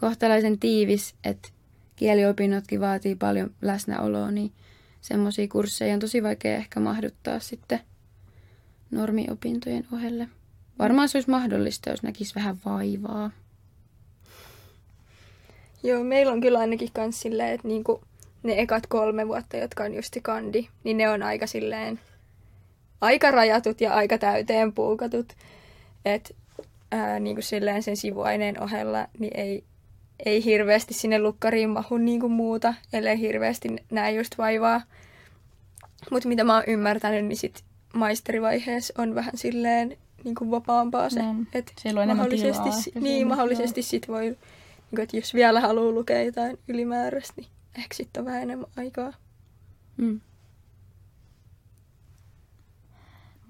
kohtalaisen 0.00 0.58
tiivis, 0.58 1.14
että 1.24 1.48
kieliopinnotkin 1.96 2.80
vaatii 2.80 3.14
paljon 3.14 3.54
läsnäoloa, 3.62 4.30
niin 4.30 4.52
semmoisia 5.00 5.48
kursseja 5.48 5.94
on 5.94 6.00
tosi 6.00 6.22
vaikea 6.22 6.56
ehkä 6.56 6.80
mahduttaa 6.80 7.38
sitten 7.38 7.80
normiopintojen 8.90 9.86
ohelle. 9.92 10.28
Varmaan 10.78 11.08
se 11.08 11.18
olisi 11.18 11.30
mahdollista, 11.30 11.90
jos 11.90 12.02
näkisi 12.02 12.34
vähän 12.34 12.56
vaivaa. 12.64 13.30
Joo, 15.82 16.04
meillä 16.04 16.32
on 16.32 16.40
kyllä 16.40 16.58
ainakin 16.58 16.88
kans 16.92 17.20
silleen, 17.20 17.52
että 17.52 17.68
niinku 17.68 18.00
ne 18.42 18.60
ekat 18.60 18.86
kolme 18.86 19.28
vuotta, 19.28 19.56
jotka 19.56 19.82
on 19.82 19.94
just 19.94 20.16
kandi, 20.22 20.68
niin 20.84 20.96
ne 20.96 21.10
on 21.10 21.22
aika 21.22 21.46
silleen 21.46 22.00
aika 23.00 23.30
rajatut 23.30 23.80
ja 23.80 23.94
aika 23.94 24.18
täyteen 24.18 24.72
puukatut. 24.72 25.32
Että 26.04 26.34
niinku 27.20 27.42
silleen 27.42 27.82
sen 27.82 27.96
sivuaineen 27.96 28.62
ohella 28.62 29.06
niin 29.18 29.40
ei, 29.40 29.64
ei 30.26 30.44
hirveästi 30.44 30.94
sinne 30.94 31.18
lukkariin 31.18 31.70
mahu 31.70 31.96
niinku 31.96 32.28
muuta, 32.28 32.74
ellei 32.92 33.20
hirveästi 33.20 33.76
näe 33.90 34.12
just 34.12 34.38
vaivaa. 34.38 34.82
Mutta 36.10 36.28
mitä 36.28 36.44
mä 36.44 36.54
oon 36.54 36.64
ymmärtänyt, 36.66 37.24
niin 37.24 37.36
sit 37.36 37.64
maisterivaiheessa 37.94 38.94
on 38.98 39.14
vähän 39.14 39.36
silleen 39.36 39.96
niinku 40.24 40.50
vapaampaa 40.50 41.10
se. 41.10 41.20
On. 41.20 41.46
Et 41.54 41.72
Siellä 41.80 41.98
on 41.98 42.02
enemmän 42.04 42.16
mahdollisesti, 42.26 42.62
tilaa 42.62 42.80
si- 42.80 42.92
niin, 43.00 43.26
mahdollisesti 43.28 43.82
sit 43.82 44.08
voi, 44.08 44.22
niin 44.24 44.36
kuin, 44.90 45.00
että 45.00 45.16
jos 45.16 45.34
vielä 45.34 45.60
haluaa 45.60 45.92
lukea 45.92 46.22
jotain 46.22 46.58
ylimääräistä, 46.68 47.34
niin 47.36 47.50
ehkä 47.78 47.94
sitten 47.94 48.20
on 48.20 48.24
vähän 48.26 48.42
enemmän 48.42 48.70
aikaa. 48.76 49.12
Mm. 49.96 50.20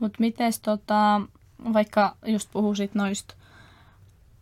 Mutta 0.01 0.17
mites 0.21 0.61
tota, 0.61 1.21
vaikka 1.73 2.17
just 2.27 2.49
puhuisit 2.53 2.95
noista, 2.95 3.35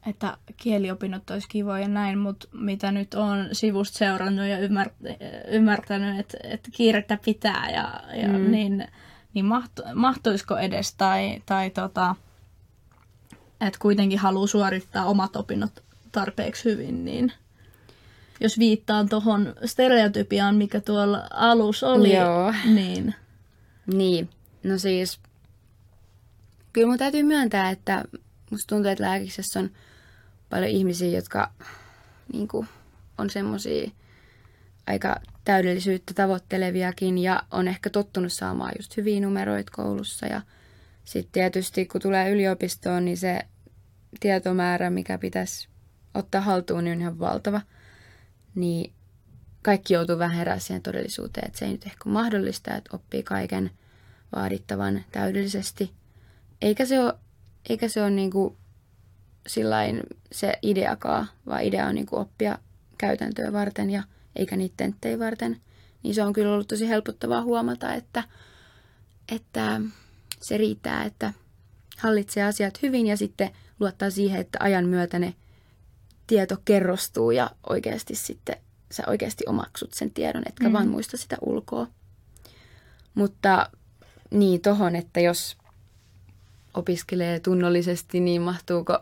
että 0.07 0.37
kieliopinnot 0.57 1.31
olisi 1.31 1.49
kivoja 1.49 1.79
ja 1.83 1.89
näin, 1.89 2.19
mutta 2.19 2.49
mitä 2.53 2.93
nyt 2.93 3.15
on 3.15 3.49
sivusta 3.53 3.99
seurannut 3.99 4.47
ja 4.47 4.57
ymmär- 4.59 5.17
ymmärtänyt, 5.49 6.19
että, 6.21 6.39
että 6.45 6.71
kiirettä 6.73 7.19
pitää 7.25 7.71
ja, 7.71 8.01
ja 8.23 8.29
Mm. 8.29 8.51
niin, 8.51 8.89
niin 9.35 9.45
mahtu, 9.45 9.83
mahtuisiko 9.95 10.59
edes 10.59 10.95
tai, 10.95 11.43
tai 11.47 11.71
tota, 11.71 12.15
että 13.61 13.79
kuitenkin 13.79 14.19
haluaa 14.19 14.47
suorittaa 14.47 15.05
omat 15.05 15.37
opinnot 15.37 15.83
tarpeeksi 16.13 16.65
hyvin, 16.65 17.05
niin 17.05 17.33
jos 18.41 18.59
viittaan 18.59 19.09
tuohon 19.09 19.55
stereotypiaan, 19.65 20.55
mikä 20.55 20.81
tuolla 20.81 21.29
alussa 21.31 21.89
oli, 21.89 22.17
Joo. 22.17 22.55
niin 22.65 23.15
Niin, 23.87 24.31
no 24.65 24.79
siis 24.79 25.21
kyllä 26.73 26.89
mun 26.89 26.99
täytyy 26.99 27.23
myöntää, 27.23 27.71
että 27.71 28.05
musta 28.51 28.75
tuntuu, 28.75 28.91
että 28.91 29.05
lääkiksessä 29.05 29.61
on 29.61 29.71
paljon 30.51 30.71
ihmisiä, 30.71 31.09
jotka 31.09 31.51
niin 32.33 32.49
kuin, 32.49 32.69
on 33.19 33.31
semmosia 33.31 33.91
aika 34.87 35.17
täydellisyyttä 35.45 36.15
tavoitteleviakin 36.15 37.19
ja 37.19 37.43
on 37.51 37.69
ehkä 37.69 37.91
tottunut 37.91 38.33
saamaan 38.33 38.73
just 38.79 38.97
hyviä 38.97 39.21
numeroita 39.21 39.73
koulussa 39.75 40.27
ja 40.27 40.43
sitten 41.05 41.33
tietysti 41.33 41.87
kun 41.87 42.01
tulee 42.01 42.31
yliopistoon, 42.31 43.05
niin 43.05 43.17
se 43.17 43.41
tietomäärä, 44.21 44.91
mikä 44.91 45.19
pitäisi 45.19 45.69
ottaa 46.15 46.41
haltuun, 46.41 46.85
niin 46.85 46.97
on 46.97 47.01
ihan 47.01 47.19
valtava. 47.19 47.61
Niin 48.55 48.93
kaikki 49.63 49.95
joutuu 49.95 50.19
vähän 50.19 50.37
herää 50.37 50.59
siihen 50.59 50.83
todellisuuteen, 50.83 51.47
että 51.47 51.59
se 51.59 51.65
ei 51.65 51.73
nyt 51.73 51.87
ehkä 51.87 52.11
mahdollista, 52.11 52.75
että 52.75 52.97
oppii 52.97 53.23
kaiken 53.23 53.71
vaadittavan 54.37 55.05
täydellisesti. 55.13 55.93
Eikä 56.63 56.87
se 56.87 57.01
ole, 57.01 57.15
eikä 57.69 57.89
se 57.89 58.03
ole 58.03 58.11
niinku 58.11 58.57
sillain 59.47 60.01
se 60.33 60.53
ideakaan, 60.63 61.29
vaan 61.47 61.63
idea 61.63 61.87
on 61.87 61.95
niinku 61.95 62.17
oppia 62.17 62.59
käytäntöä 62.99 63.53
varten 63.53 63.91
ja 63.91 64.03
eikä 64.37 64.57
niitä 64.57 64.75
tenttejä 64.77 65.19
varten. 65.19 65.61
Niin 66.03 66.15
se 66.15 66.23
on 66.23 66.33
kyllä 66.33 66.53
ollut 66.53 66.69
tosi 66.69 66.89
helpottavaa 66.89 67.43
huomata, 67.43 67.95
että, 67.95 68.25
että 69.33 69.81
se 70.41 70.57
riittää, 70.57 71.05
että 71.05 71.33
hallitsee 71.99 72.43
asiat 72.43 72.83
hyvin 72.83 73.07
ja 73.07 73.17
sitten 73.17 73.51
luottaa 73.81 74.11
siihen, 74.11 74.41
että 74.41 74.59
ajan 74.61 74.87
myötä 74.87 75.19
ne 75.19 75.35
tieto 76.27 76.57
kerrostuu 76.65 77.31
ja 77.31 77.51
oikeasti 77.69 78.15
sitten 78.15 78.57
sä 78.93 79.03
oikeasti 79.07 79.45
omaksut 79.47 79.95
sen 79.95 80.11
tiedon, 80.11 80.43
etkä 80.47 80.69
Mm. 80.69 80.73
vaan 80.73 80.89
muista 80.89 81.17
sitä 81.17 81.37
ulkoa. 81.41 81.87
Mutta 83.15 83.71
niin 84.31 84.61
tohon, 84.61 84.97
että 84.97 85.21
jos 85.21 85.57
opiskelee 86.75 87.41
tunnollisesti, 87.41 88.21
niin 88.21 88.43
mahtuuko 88.43 88.99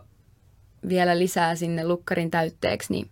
vielä 0.89 1.19
lisää 1.19 1.55
sinne 1.55 1.87
lukkarin 1.87 2.31
täytteeksi, 2.31 2.93
niin 2.93 3.09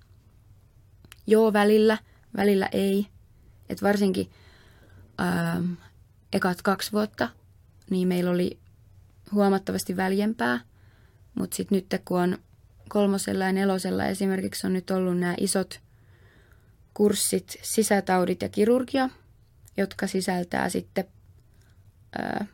joo 1.29 1.53
välillä, 1.53 1.97
välillä 2.37 2.69
ei. 2.71 3.07
Et 3.69 3.81
varsinkin 3.81 4.29
ähm, 5.21 5.73
ekat 6.33 6.61
kaksi 6.61 6.91
vuotta, 6.91 7.29
niin 7.89 8.07
meillä 8.07 8.31
oli 8.31 8.59
huomattavasti 9.31 9.97
väljempää. 9.97 10.59
Mutta 11.35 11.55
sitten 11.55 11.75
nyt 11.75 12.01
kun 12.05 12.19
on 12.19 12.37
kolmosella 12.89 13.45
ja 13.45 13.51
nelosella 13.51 14.05
esimerkiksi 14.05 14.67
on 14.67 14.73
nyt 14.73 14.91
ollut 14.91 15.17
nämä 15.17 15.35
isot 15.37 15.79
kurssit 16.93 17.59
sisätaudit 17.61 18.41
ja 18.41 18.49
kirurgia, 18.49 19.09
jotka 19.77 20.07
sisältää 20.07 20.69
sitten 20.69 21.05
ää, 22.17 22.45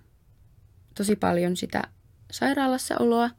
tosi 0.95 1.15
paljon 1.15 1.57
sitä 1.57 1.83
sairaalassa 2.31 2.95
oloa, 2.99 3.29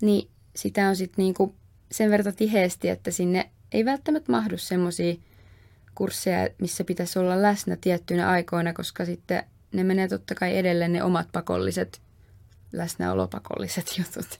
niin 0.00 0.30
sitä 0.56 0.88
on 0.88 0.96
sitten 0.96 1.22
niinku 1.22 1.54
sen 1.92 2.10
verran 2.10 2.34
tiheesti, 2.34 2.88
että 2.88 3.10
sinne 3.10 3.50
ei 3.72 3.84
välttämättä 3.84 4.32
mahdu 4.32 4.58
semmoisia 4.58 5.14
kursseja, 5.94 6.48
missä 6.58 6.84
pitäisi 6.84 7.18
olla 7.18 7.42
läsnä 7.42 7.76
tiettyinä 7.80 8.30
aikoina, 8.30 8.72
koska 8.72 9.04
sitten 9.04 9.44
ne 9.72 9.84
menee 9.84 10.08
totta 10.08 10.34
kai 10.34 10.56
edelleen 10.56 10.92
ne 10.92 11.02
omat 11.02 11.28
pakolliset, 11.32 12.00
läsnäolopakolliset 12.72 13.86
jutut. 13.98 14.38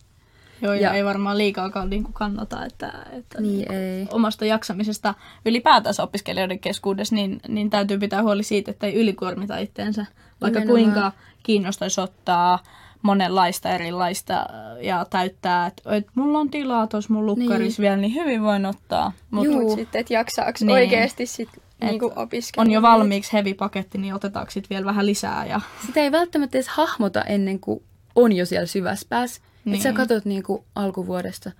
Joo, 0.62 0.72
ja, 0.72 0.80
ja 0.80 0.92
ei 0.92 1.04
varmaan 1.04 1.38
liikaakaan 1.38 1.90
niin 1.90 2.02
kuin 2.02 2.12
kannata, 2.12 2.64
että, 2.64 2.92
että 3.12 3.40
niin 3.40 3.72
ei. 3.72 4.06
omasta 4.10 4.44
jaksamisesta 4.44 5.14
ylipäätänsä 5.44 6.02
opiskelijoiden 6.02 6.58
keskuudessa, 6.58 7.14
niin, 7.14 7.40
niin 7.48 7.70
täytyy 7.70 7.98
pitää 7.98 8.22
huoli 8.22 8.42
siitä, 8.42 8.70
että 8.70 8.86
ei 8.86 8.94
ylikuormita 8.94 9.58
itteensä. 9.58 10.06
Vaikka 10.40 10.60
Nimenomaan. 10.60 10.92
kuinka 10.92 11.12
kiinnostaisi 11.42 12.00
ottaa 12.00 12.58
monenlaista 13.02 13.70
erilaista 13.70 14.46
ja 14.80 15.06
täyttää, 15.10 15.66
että, 15.66 15.96
että 15.96 16.12
mulla 16.14 16.38
on 16.38 16.50
tilaa 16.50 16.86
tuossa 16.86 17.12
mun 17.12 17.26
lukkarissa 17.26 17.82
niin. 17.82 17.88
vielä, 17.88 17.96
niin 17.96 18.14
hyvin 18.14 18.42
voin 18.42 18.66
ottaa. 18.66 19.12
Mutta 19.30 19.52
Mut 19.52 19.74
sitten, 19.74 20.00
että 20.00 20.14
jaksaako 20.14 20.58
niin. 20.60 20.70
oikeasti 20.70 21.26
sit 21.26 21.48
niinku 21.80 22.12
opiskella. 22.16 22.62
On 22.62 22.70
jo 22.70 22.82
valmiiksi 22.82 23.32
heavy 23.32 23.54
paketti, 23.54 23.98
niin 23.98 24.14
otetaanko 24.14 24.50
sitten 24.50 24.70
vielä 24.70 24.86
vähän 24.86 25.06
lisää. 25.06 25.46
Ja... 25.46 25.60
Sitä 25.86 26.00
ei 26.00 26.12
välttämättä 26.12 26.58
edes 26.58 26.68
hahmota 26.68 27.22
ennen 27.22 27.60
kuin 27.60 27.82
on 28.14 28.32
jo 28.32 28.46
siellä 28.46 28.66
syvässä 28.66 29.06
päässä. 29.08 29.42
Niin. 29.64 29.74
Että 29.74 29.82
sä 29.82 29.92
katsot 29.92 30.24
niinku 30.24 30.64
alkuvuodesta, 30.74 31.50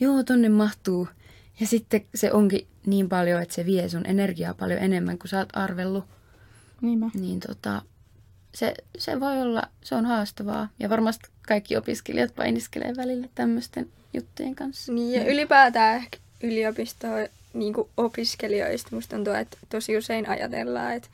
joo, 0.00 0.22
tonne 0.22 0.48
mahtuu. 0.48 1.08
Ja 1.60 1.66
sitten 1.66 2.04
se 2.14 2.32
onkin 2.32 2.66
niin 2.86 3.08
paljon, 3.08 3.42
että 3.42 3.54
se 3.54 3.66
vie 3.66 3.88
sun 3.88 4.06
energiaa 4.06 4.54
paljon 4.54 4.78
enemmän 4.78 5.18
kuin 5.18 5.28
sä 5.28 5.38
oot 5.38 5.48
arvellut. 5.52 6.04
Niinpä. 6.80 7.06
Niin 7.14 7.40
tota, 7.40 7.82
se, 8.54 8.74
se 8.98 9.20
voi 9.20 9.42
olla, 9.42 9.62
se 9.84 9.94
on 9.94 10.06
haastavaa. 10.06 10.68
Ja 10.78 10.90
varmasti 10.90 11.28
kaikki 11.48 11.76
opiskelijat 11.76 12.34
painiskelee 12.34 12.96
välillä 12.96 13.28
tämmöisten 13.34 13.88
juttujen 14.14 14.54
kanssa. 14.54 14.92
Niin, 14.92 15.20
ja 15.20 15.32
ylipäätään 15.32 15.96
ehkä 15.96 16.18
yliopistoa 16.42 17.26
niin 17.54 17.74
opiskelijoista 17.96 18.88
musta 18.96 19.16
tuntuu, 19.16 19.32
että 19.34 19.56
tosi 19.68 19.96
usein 19.96 20.28
ajatellaan, 20.28 20.92
että 20.92 21.08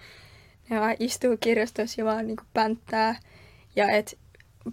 ne 0.70 0.80
vaan 0.80 0.96
istuu 1.00 1.36
kirjastossa 1.36 2.00
ja 2.00 2.04
vaan 2.04 2.26
niin 2.26 2.36
pänttää. 2.52 3.18
Ja 3.76 3.90
että 3.90 4.16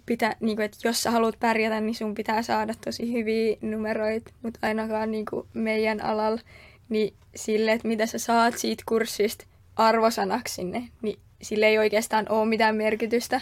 pitää, 0.06 0.36
niin 0.40 0.56
kuin, 0.56 0.66
että 0.66 0.78
jos 0.84 1.04
sä 1.04 1.12
haluat 1.12 1.40
pärjätä, 1.40 1.82
niin 1.82 1.96
sun 1.96 2.16
pitää 2.16 2.42
saada 2.42 2.74
tosi 2.86 3.14
hyviä 3.14 3.58
numeroita, 3.62 4.32
mutta 4.42 4.60
ainakaan 4.62 5.12
niin 5.12 5.26
kuin 5.26 5.48
meidän 5.54 6.04
alalla, 6.06 6.42
niin 6.90 7.14
sille, 7.36 7.72
että 7.72 7.88
mitä 7.88 8.06
sä 8.06 8.18
saat 8.18 8.58
siitä 8.58 8.84
kurssista 8.88 9.46
arvosanaksi 9.76 10.56
sinne, 10.56 10.90
niin 11.02 11.20
sille 11.44 11.66
ei 11.66 11.78
oikeastaan 11.78 12.26
ole 12.30 12.46
mitään 12.46 12.76
merkitystä. 12.76 13.42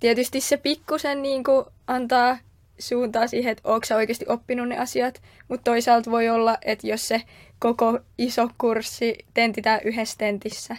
Tietysti 0.00 0.40
se 0.40 0.56
pikkusen 0.56 1.22
niin 1.22 1.44
kuin 1.44 1.66
antaa 1.86 2.38
suuntaa 2.78 3.26
siihen, 3.26 3.52
että 3.52 3.68
onko 3.68 3.86
oikeasti 3.96 4.24
oppinut 4.28 4.68
ne 4.68 4.78
asiat, 4.78 5.22
mutta 5.48 5.64
toisaalta 5.64 6.10
voi 6.10 6.28
olla, 6.28 6.58
että 6.62 6.86
jos 6.86 7.08
se 7.08 7.22
koko 7.58 7.98
iso 8.18 8.50
kurssi 8.58 9.18
tentitään 9.34 9.80
yhdessä 9.84 10.14
tentissä, 10.18 10.76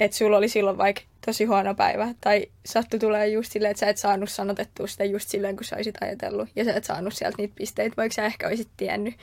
että 0.00 0.16
sulla 0.16 0.36
oli 0.36 0.48
silloin 0.48 0.78
vaikka 0.78 1.02
tosi 1.26 1.44
huono 1.44 1.74
päivä, 1.74 2.14
tai 2.20 2.46
sattu 2.66 2.98
tulee 2.98 3.28
just 3.28 3.52
silleen, 3.52 3.70
että 3.70 3.80
sä 3.80 3.88
et 3.88 3.96
saanut 3.96 4.30
sanotettua 4.30 4.86
sitä 4.86 5.04
just 5.04 5.28
silleen, 5.28 5.56
kun 5.56 5.64
sä 5.64 5.76
olisit 5.76 6.02
ajatellut, 6.02 6.48
ja 6.56 6.64
sä 6.64 6.74
et 6.74 6.84
saanut 6.84 7.14
sieltä 7.14 7.36
niitä 7.38 7.54
pisteitä, 7.56 7.96
vaikka 7.96 8.14
sä 8.14 8.24
ehkä 8.24 8.46
olisit 8.46 8.68
tiennyt, 8.76 9.14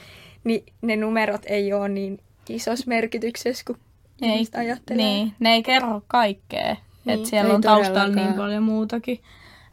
niin 0.43 0.65
ne 0.81 0.95
numerot 0.95 1.41
ei 1.45 1.73
ole 1.73 1.89
niin 1.89 2.19
isossa 2.49 2.85
merkityksessä 2.87 3.63
kuin 3.67 3.79
ei, 4.21 4.47
ajattelee. 4.57 5.05
Niin, 5.05 5.33
ne 5.39 5.53
ei 5.53 5.63
kerro 5.63 6.01
kaikkea. 6.07 6.75
Niin, 7.05 7.17
että 7.17 7.29
siellä 7.29 7.53
on 7.53 7.61
taustalla 7.61 8.15
niin 8.15 8.33
paljon 8.33 8.63
muutakin. 8.63 9.21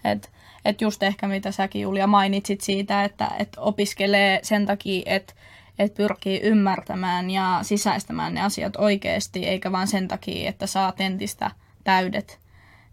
Että 0.04 0.28
et 0.64 0.80
just 0.80 1.02
ehkä 1.02 1.28
mitä 1.28 1.52
säkin 1.52 1.82
Julia 1.82 2.06
mainitsit 2.06 2.61
siitä, 2.61 3.04
että 3.04 3.30
et 3.38 3.48
opiskelee 3.56 4.40
sen 4.42 4.66
takia, 4.66 5.02
että 5.06 5.34
et 5.78 5.94
pyrkii 5.94 6.40
ymmärtämään 6.40 7.30
ja 7.30 7.58
sisäistämään 7.62 8.34
ne 8.34 8.40
asiat 8.40 8.76
oikeasti, 8.76 9.46
eikä 9.46 9.72
vaan 9.72 9.87
sen 9.87 10.08
takia, 10.08 10.48
että 10.48 10.66
saa 10.66 10.92
entistä 10.98 11.50
täydet. 11.84 12.38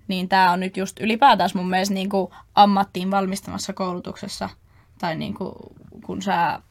Niin 0.07 0.29
tämä 0.29 0.51
on 0.51 0.59
nyt 0.59 0.77
just 0.77 0.99
ylipäätään 0.99 1.49
mun 1.55 1.69
mielestä 1.69 1.93
niin 1.93 2.09
kuin 2.09 2.31
ammattiin 2.55 3.11
valmistamassa 3.11 3.73
koulutuksessa, 3.73 4.49
tai 4.97 5.15
niin 5.15 5.33
kuin, 5.33 5.53
kun 6.05 6.21
sä 6.21 6.61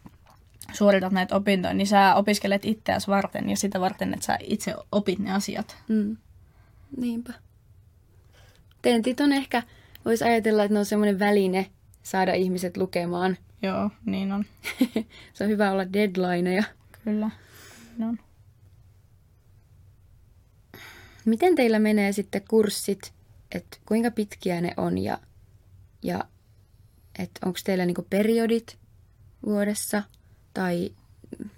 suoritat 0.75 1.13
näitä 1.13 1.37
opintoja, 1.37 1.75
niin 1.75 1.87
sä 1.87 2.15
opiskelet 2.15 2.65
itseäsi 2.65 3.07
varten 3.07 3.51
ja 3.51 3.57
sitä 3.57 3.81
varten, 3.81 4.15
että 4.15 4.27
sä 4.27 4.39
itse 4.41 4.75
opit 4.93 5.19
ne 5.19 5.33
asiat. 5.33 5.77
Mm. 5.89 6.17
Niinpä. 6.97 7.33
Tentit 8.83 9.21
on 9.21 9.33
ehkä, 9.33 9.63
voisi 10.05 10.25
ajatella, 10.25 10.65
että 10.65 10.73
ne 10.75 10.79
on 10.79 10.87
semmoinen 10.87 11.19
väline 11.19 11.71
saada 12.03 12.35
ihmiset 12.35 12.77
lukemaan. 12.77 13.37
Joo, 13.63 13.91
niin 14.07 14.33
on. 14.33 14.45
Se 15.35 15.45
on 15.45 15.51
hyvä 15.51 15.71
olla 15.71 15.93
deadlineja. 15.93 16.65
Kyllä, 17.05 17.31
niin 17.99 18.09
on. 18.09 18.19
Miten 21.25 21.55
teillä 21.55 21.79
menee 21.79 22.13
sitten 22.13 22.43
kurssit, 22.49 23.13
että 23.53 23.77
kuinka 23.87 24.11
pitkiä 24.11 24.61
ne 24.61 24.75
on 24.77 24.99
ja, 24.99 25.19
ja 26.03 26.25
että 27.19 27.41
onko 27.47 27.59
teillä 27.65 27.87
niinku 27.87 28.07
periodit 28.11 28.79
vuodessa 29.47 30.03
tai 30.55 30.91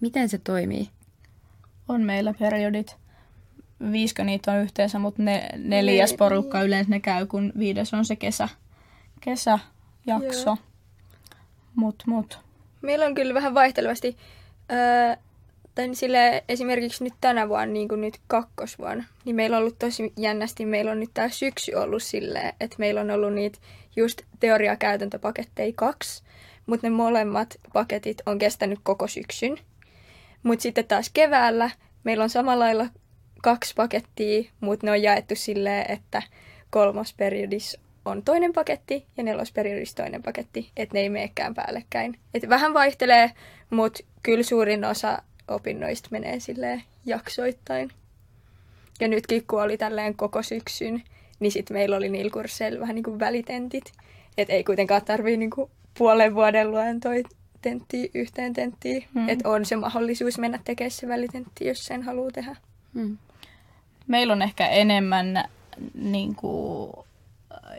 miten 0.01 0.29
se 0.29 0.39
toimii? 0.39 0.89
On 1.89 2.03
meillä 2.03 2.35
periodit. 2.39 2.97
Viisikö 3.93 4.25
niitä 4.25 4.53
on 4.53 4.59
yhteensä, 4.59 4.99
mutta 4.99 5.23
ne, 5.23 5.49
neljäs 5.57 6.11
ne, 6.11 6.17
porukka 6.17 6.59
niin. 6.59 6.67
yleensä 6.67 6.91
ne 6.91 7.01
käy, 7.01 7.27
kun 7.27 7.53
viides 7.59 7.95
on 7.95 8.05
se 8.05 8.17
kesä, 8.17 8.49
kesäjakso. 9.21 10.57
Mut, 11.75 12.03
mut. 12.07 12.39
Meillä 12.83 13.07
on 13.07 13.15
kyllä 13.15 13.35
vähän 13.35 13.55
vaihtelevasti. 13.55 14.17
Öö, 14.73 15.17
tai 15.77 15.95
sille 15.95 16.45
esimerkiksi 16.49 17.05
nyt 17.05 17.15
tänä 17.21 17.49
vuonna, 17.49 17.73
niin 17.73 17.89
kuin 17.89 18.01
nyt 18.01 18.19
kakkosvuonna, 18.27 19.05
niin 19.25 19.37
meillä 19.37 19.57
on 19.57 19.63
ollut 19.63 19.79
tosi 19.79 20.13
jännästi, 20.17 20.67
meillä 20.67 20.91
on 20.93 21.01
nyt 21.01 21.11
tämä 21.15 21.29
syksy 21.29 21.75
ollut 21.75 22.03
silleen, 22.03 22.53
että 22.61 22.77
meillä 22.79 23.01
on 23.01 23.11
ollut 23.11 23.33
niitä 23.33 23.59
just 23.97 24.23
teoria-käytäntöpaketteja 24.41 25.73
kaksi, 25.77 26.23
mutta 26.67 26.87
ne 26.87 26.91
molemmat 26.91 27.57
paketit 27.73 28.23
on 28.27 28.39
kestänyt 28.39 28.79
koko 28.83 29.07
syksyn. 29.07 29.59
Mutta 30.43 30.63
sitten 30.63 30.85
taas 30.85 31.11
keväällä 31.15 31.71
meillä 32.05 32.25
on 32.25 32.31
samalla 32.31 32.65
lailla 32.65 32.87
kaksi 33.43 33.75
pakettia, 33.77 34.51
mutta 34.61 34.87
ne 34.87 34.91
on 34.91 35.03
jaettu 35.03 35.35
silleen, 35.35 35.93
että 35.93 36.23
kolmosperiodissa 36.71 37.81
on 38.05 38.23
toinen 38.23 38.53
paketti 38.53 39.07
ja 39.17 39.23
nelosperiodissa 39.23 39.97
toinen 39.97 40.23
paketti, 40.23 40.71
että 40.77 40.95
ne 40.95 41.01
ei 41.01 41.09
meekään 41.09 41.55
päällekkäin. 41.55 42.19
Et 42.35 42.49
vähän 42.49 42.75
vaihtelee, 42.75 43.31
mutta 43.71 44.05
kyllä 44.23 44.43
suurin 44.43 44.85
osa 44.85 45.23
opinnoista 45.49 46.09
menee 46.13 46.41
sille 46.41 46.83
jaksoittain. 47.07 47.91
Ja 49.01 49.09
nytkin 49.09 49.47
kun 49.47 49.63
oli 49.63 49.77
tälleen 49.77 50.17
koko 50.17 50.43
syksyn, 50.43 51.03
niin 51.41 51.53
sitten 51.53 51.77
meillä 51.77 51.97
oli 51.97 52.09
niillä 52.09 52.31
kursseilla 52.31 52.81
vähän 52.81 52.95
niin 52.95 53.03
kuin 53.03 53.19
välitentit. 53.19 53.93
Että 54.39 54.55
ei 54.55 54.65
kuitenkaan 54.65 55.05
tarvii 55.05 55.37
niin 55.37 55.51
kuin 55.51 55.71
puolen 55.99 56.35
vuoden 56.35 56.71
luentoi 56.71 57.23
tenttiä 57.63 58.09
yhteen 58.15 58.53
tenttiin. 58.53 59.05
Hmm. 59.15 59.29
Että 59.29 59.49
on 59.49 59.65
se 59.65 59.77
mahdollisuus 59.77 60.39
mennä 60.39 60.59
tekemään 60.65 60.91
se 60.91 61.09
välitentti, 61.09 61.67
jos 61.67 61.87
sen 61.87 62.03
haluaa 62.03 62.31
tehdä. 62.31 62.57
Hmm. 62.95 63.19
Meillä 64.07 64.33
on 64.33 64.43
ehkä 64.43 64.69
enemmän 64.69 65.45
niin 65.95 66.35
kuin, 66.35 66.93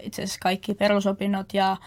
itse 0.01 0.23
asiassa 0.23 0.39
kaikki 0.41 0.73
perusopinnot 0.73 1.53
ja 1.53 1.77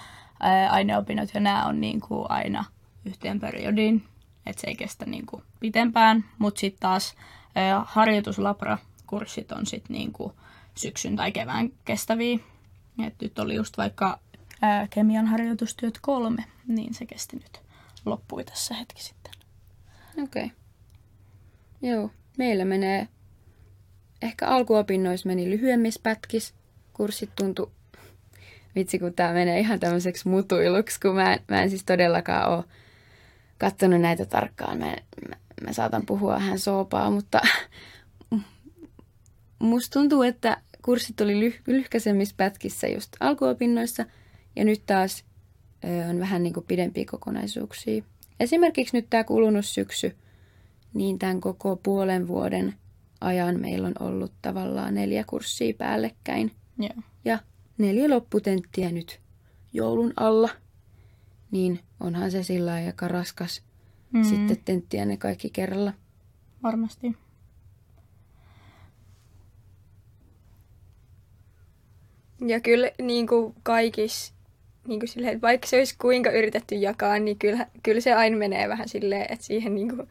ää, 0.41 0.71
aineopinnot 0.71 1.35
ja 1.35 1.41
nämä 1.41 1.67
on 1.67 1.81
niin 1.81 2.01
kuin 2.01 2.31
aina 2.31 2.65
yhteen 3.05 3.41
periodiin 3.41 4.03
että 4.47 4.61
se 4.61 4.67
ei 4.67 4.77
kestä 4.77 5.07
niin 5.07 5.27
kuin 5.27 5.43
pitempään, 5.61 6.25
mutta 6.39 6.61
sitten 6.61 6.81
taas 6.81 7.15
ää, 7.55 7.85
harjoituslabra-kurssit 7.87 9.53
on 9.53 9.67
sitten 9.67 9.95
niin 9.95 10.13
kuin 10.13 10.33
syksyn 10.75 11.17
tai 11.17 11.33
kevään 11.33 11.71
kestäviä. 11.85 12.39
Et 13.07 13.15
nyt 13.23 13.39
oli 13.39 13.55
just 13.55 13.79
vaikka 13.79 14.19
ää, 14.63 14.87
kemian 14.91 15.27
harjoitustyöt 15.27 15.99
kolme, 16.01 16.45
niin 16.67 16.95
se 16.95 17.07
kesti 17.07 17.37
nyt 17.37 17.61
loppui 18.05 18.45
tässä 18.45 18.75
hetki 18.75 19.03
sitten. 19.03 19.33
Okei. 20.23 20.45
Okay. 20.45 20.57
Joo, 21.83 22.11
meillä 22.39 22.65
menee 22.65 23.09
ehkä 24.23 24.47
alkuopinnoissa 24.47 25.29
meni 25.29 25.51
lyhyemmissä 25.51 26.01
pätkissä. 26.03 26.55
Kurssit 26.93 27.31
tuntui, 27.37 27.71
vitsi 28.75 28.99
kun 28.99 29.15
tämä 29.15 29.33
menee 29.33 29.61
ihan 29.61 29.81
tämmöiseksi 29.81 30.29
mutuiluksi, 30.29 31.01
kun 31.01 31.15
mä 31.15 31.33
en, 31.33 31.41
mä 31.49 31.63
en 31.63 31.71
siis 31.71 31.85
todellakaan 31.85 32.53
ole 32.53 32.65
katsonut 33.59 34.01
näitä 34.01 34.27
tarkkaan. 34.27 34.79
Mä, 34.79 34.97
mä, 35.29 35.37
mä 35.61 35.73
saatan 35.73 36.07
puhua 36.07 36.39
hän 36.39 36.59
soopaa, 36.59 37.11
mutta 37.11 37.41
musta 39.59 40.01
tuntuu, 40.01 40.23
että 40.23 40.57
kurssit 40.85 41.21
oli 41.21 41.51
lyh- 41.51 41.63
lyhkäisemmissä 41.67 42.35
pätkissä 42.37 42.89
just 42.89 43.17
alkuopinnoissa 43.21 44.05
ja 44.61 44.65
nyt 44.65 44.83
taas 44.87 45.25
ö, 45.85 46.07
on 46.11 46.19
vähän 46.19 46.43
niin 46.43 46.53
kuin 46.53 46.67
pidempiä 46.67 47.05
kokonaisuuksia. 47.11 48.03
Esimerkiksi 48.41 48.97
nyt 48.97 49.07
tämä 49.11 49.25
kulunut 49.25 49.67
syksy, 49.67 50.17
niin 50.95 51.19
tämän 51.19 51.41
koko 51.41 51.77
puolen 51.77 52.29
vuoden 52.29 52.75
ajan 53.21 53.61
meillä 53.61 53.89
on 53.89 53.95
ollut 54.01 54.33
tavallaan 54.43 54.95
neljä 54.95 55.25
kurssia 55.27 55.75
päällekkäin. 55.79 56.53
Joo. 56.79 57.03
Ja 57.25 57.39
neljä 57.79 58.11
lopputenttiä 58.11 58.91
nyt 58.93 59.21
joulun 59.73 60.13
alla. 60.17 60.49
Niin 61.51 61.81
onhan 62.01 62.31
se 62.31 62.43
sillä 62.43 62.71
lailla 62.71 62.87
aika 62.87 63.09
raskas 63.09 63.63
mm. 64.13 64.25
sitten 64.25 64.63
tenttiä 64.65 65.05
ne 65.05 65.17
kaikki 65.17 65.51
kerralla. 65.51 65.93
Varmasti. 66.63 67.17
Ja 72.47 72.61
kyllä 72.61 72.91
niin 73.03 73.27
kuin 73.27 73.55
kaikissa, 73.63 74.35
niin 74.91 75.01
kuin 75.01 75.09
silleen, 75.09 75.35
että 75.35 75.47
vaikka 75.47 75.67
se 75.69 75.77
olisi 75.77 75.95
kuinka 75.99 76.31
yritetty 76.31 76.75
jakaa, 76.75 77.19
niin 77.19 77.39
kyllä, 77.39 77.67
kyllä 77.83 78.01
se 78.01 78.15
aina 78.15 78.37
menee 78.37 78.69
vähän 78.69 78.89
silleen, 78.89 79.27
että 79.33 79.45
siihen 79.45 79.75
niin 79.75 79.97
kuin, 79.97 80.09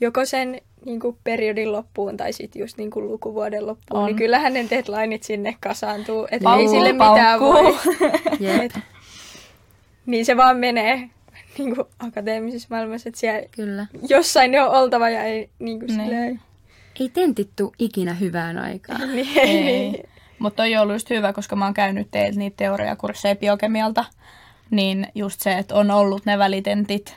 joko 0.00 0.24
sen 0.24 0.60
niin 0.84 1.00
kuin 1.00 1.16
periodin 1.24 1.72
loppuun 1.72 2.16
tai 2.16 2.32
sitten 2.32 2.60
just 2.60 2.76
niin 2.78 2.90
kuin 2.90 3.08
lukuvuoden 3.08 3.66
loppuun, 3.66 4.00
On. 4.00 4.06
niin 4.06 4.16
kyllähän 4.16 4.52
ne 4.54 4.66
deadlineit 4.70 5.22
sinne 5.22 5.56
kasaantuu, 5.60 6.26
että 6.30 6.54
ei 6.60 6.68
sille 6.68 6.92
mitään 6.92 7.40
voi. 7.40 7.76
Jep, 8.40 8.72
Niin 10.06 10.24
se 10.26 10.36
vaan 10.36 10.56
menee 10.56 11.08
niin 11.58 11.74
kuin 11.74 11.86
akateemisessa 11.98 12.68
maailmassa, 12.70 13.08
että 13.08 13.20
siellä 13.20 13.42
kyllä. 13.50 13.86
jossain 14.08 14.50
ne 14.50 14.62
on 14.62 14.70
oltava 14.70 15.08
ja 15.10 15.22
ei 15.22 15.50
niin 15.58 15.78
kuin 15.80 15.86
Niin. 15.86 16.00
silleen, 16.00 16.40
Ei 17.00 17.08
tentittu 17.08 17.72
ikinä 17.78 18.14
hyvään 18.14 18.58
aikaan. 18.58 19.00
niin, 19.14 19.38
ei. 19.38 19.68
Ei. 19.68 20.02
Mutta 20.42 20.56
toi 20.56 20.76
on 20.76 20.82
ollut 20.82 20.94
just 20.94 21.10
hyvä, 21.10 21.32
koska 21.32 21.56
mä 21.56 21.64
oon 21.64 21.74
käynyt 21.74 22.08
teiltä 22.10 22.38
niitä 22.38 22.56
teoriakursseja 22.56 23.36
biokemialta. 23.36 24.04
Niin 24.70 25.06
just 25.14 25.40
se, 25.40 25.58
että 25.58 25.74
on 25.74 25.90
ollut 25.90 26.24
ne 26.24 26.38
välitentit. 26.38 27.16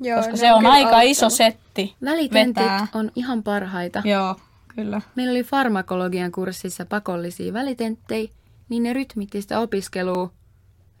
Joo, 0.00 0.16
koska 0.16 0.36
se 0.36 0.52
on 0.52 0.58
kyllä 0.58 0.72
aika 0.72 0.88
auttanut. 0.88 1.10
iso 1.10 1.30
setti 1.30 1.94
Välitentit 2.04 2.56
vetää. 2.64 2.86
on 2.94 3.10
ihan 3.16 3.42
parhaita. 3.42 4.02
Joo, 4.04 4.36
kyllä. 4.76 5.00
Meillä 5.14 5.30
oli 5.30 5.42
farmakologian 5.42 6.32
kurssissa 6.32 6.86
pakollisia 6.86 7.52
välitenttejä, 7.52 8.28
niin 8.68 8.82
ne 8.82 8.92
rytmitti 8.92 9.42
sitä 9.42 9.58
opiskelua 9.58 10.32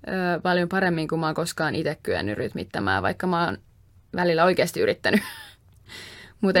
ö, 0.08 0.40
paljon 0.42 0.68
paremmin 0.68 1.08
kuin 1.08 1.20
mä 1.20 1.26
oon 1.26 1.34
koskaan 1.34 1.74
itse 1.74 1.98
kyennyt 2.02 2.38
rytmittämään, 2.38 3.02
vaikka 3.02 3.26
mä 3.26 3.44
oon 3.44 3.58
välillä 4.16 4.44
oikeasti 4.44 4.80
yrittänyt. 4.80 5.20
mutta 6.40 6.60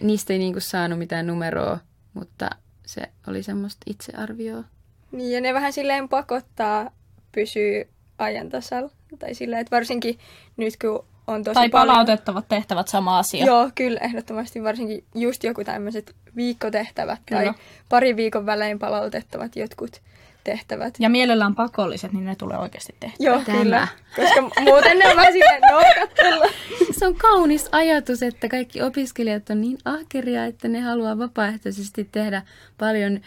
niistä 0.00 0.32
ei 0.32 0.38
niinku 0.38 0.60
saanut 0.60 0.98
mitään 0.98 1.26
numeroa, 1.26 1.78
mutta 2.14 2.50
se 2.86 3.02
oli 3.28 3.42
semmoista 3.42 3.82
itsearvioa. 3.86 4.64
Niin, 5.12 5.32
ja 5.32 5.40
ne 5.40 5.54
vähän 5.54 5.72
silleen 5.72 6.08
pakottaa 6.08 6.90
pysyä 7.32 7.84
ajan 8.18 8.48
tasalla. 8.48 8.90
Tai 9.18 9.34
silleen, 9.34 9.60
että 9.60 9.76
varsinkin 9.76 10.18
nyt 10.56 10.74
kun 10.80 11.04
on 11.26 11.44
tosi 11.44 11.54
Tai 11.54 11.68
paljon... 11.68 11.88
palautettavat 11.88 12.48
tehtävät 12.48 12.88
sama 12.88 13.18
asia. 13.18 13.46
Joo, 13.46 13.70
kyllä, 13.74 14.00
ehdottomasti. 14.00 14.62
Varsinkin 14.62 15.04
just 15.14 15.44
joku 15.44 15.64
tämmöiset 15.64 16.14
viikkotehtävät 16.36 17.20
Kyllä. 17.26 17.42
tai 17.42 17.54
pari 17.88 18.16
viikon 18.16 18.46
välein 18.46 18.78
palautettavat 18.78 19.56
jotkut 19.56 20.00
tehtävät. 20.44 20.94
Ja 20.98 21.08
mielellään 21.08 21.54
pakolliset, 21.54 22.12
niin 22.12 22.24
ne 22.24 22.34
tulee 22.34 22.58
oikeasti 22.58 22.94
tehdä. 23.00 23.14
Joo, 23.18 23.40
Tämä. 23.46 23.58
kyllä. 23.58 23.88
Koska 24.16 24.60
muuten 24.60 24.98
ne 24.98 25.08
on 25.10 25.16
vähän 25.16 25.32
silleen 25.32 25.62
nokkattella. 25.70 26.46
Se 27.02 27.06
on 27.06 27.16
kaunis 27.16 27.68
ajatus, 27.72 28.22
että 28.22 28.48
kaikki 28.48 28.82
opiskelijat 28.82 29.50
on 29.50 29.60
niin 29.60 29.78
ahkeria, 29.84 30.44
että 30.44 30.68
ne 30.68 30.80
haluaa 30.80 31.18
vapaaehtoisesti 31.18 32.08
tehdä 32.12 32.42
paljon 32.78 33.20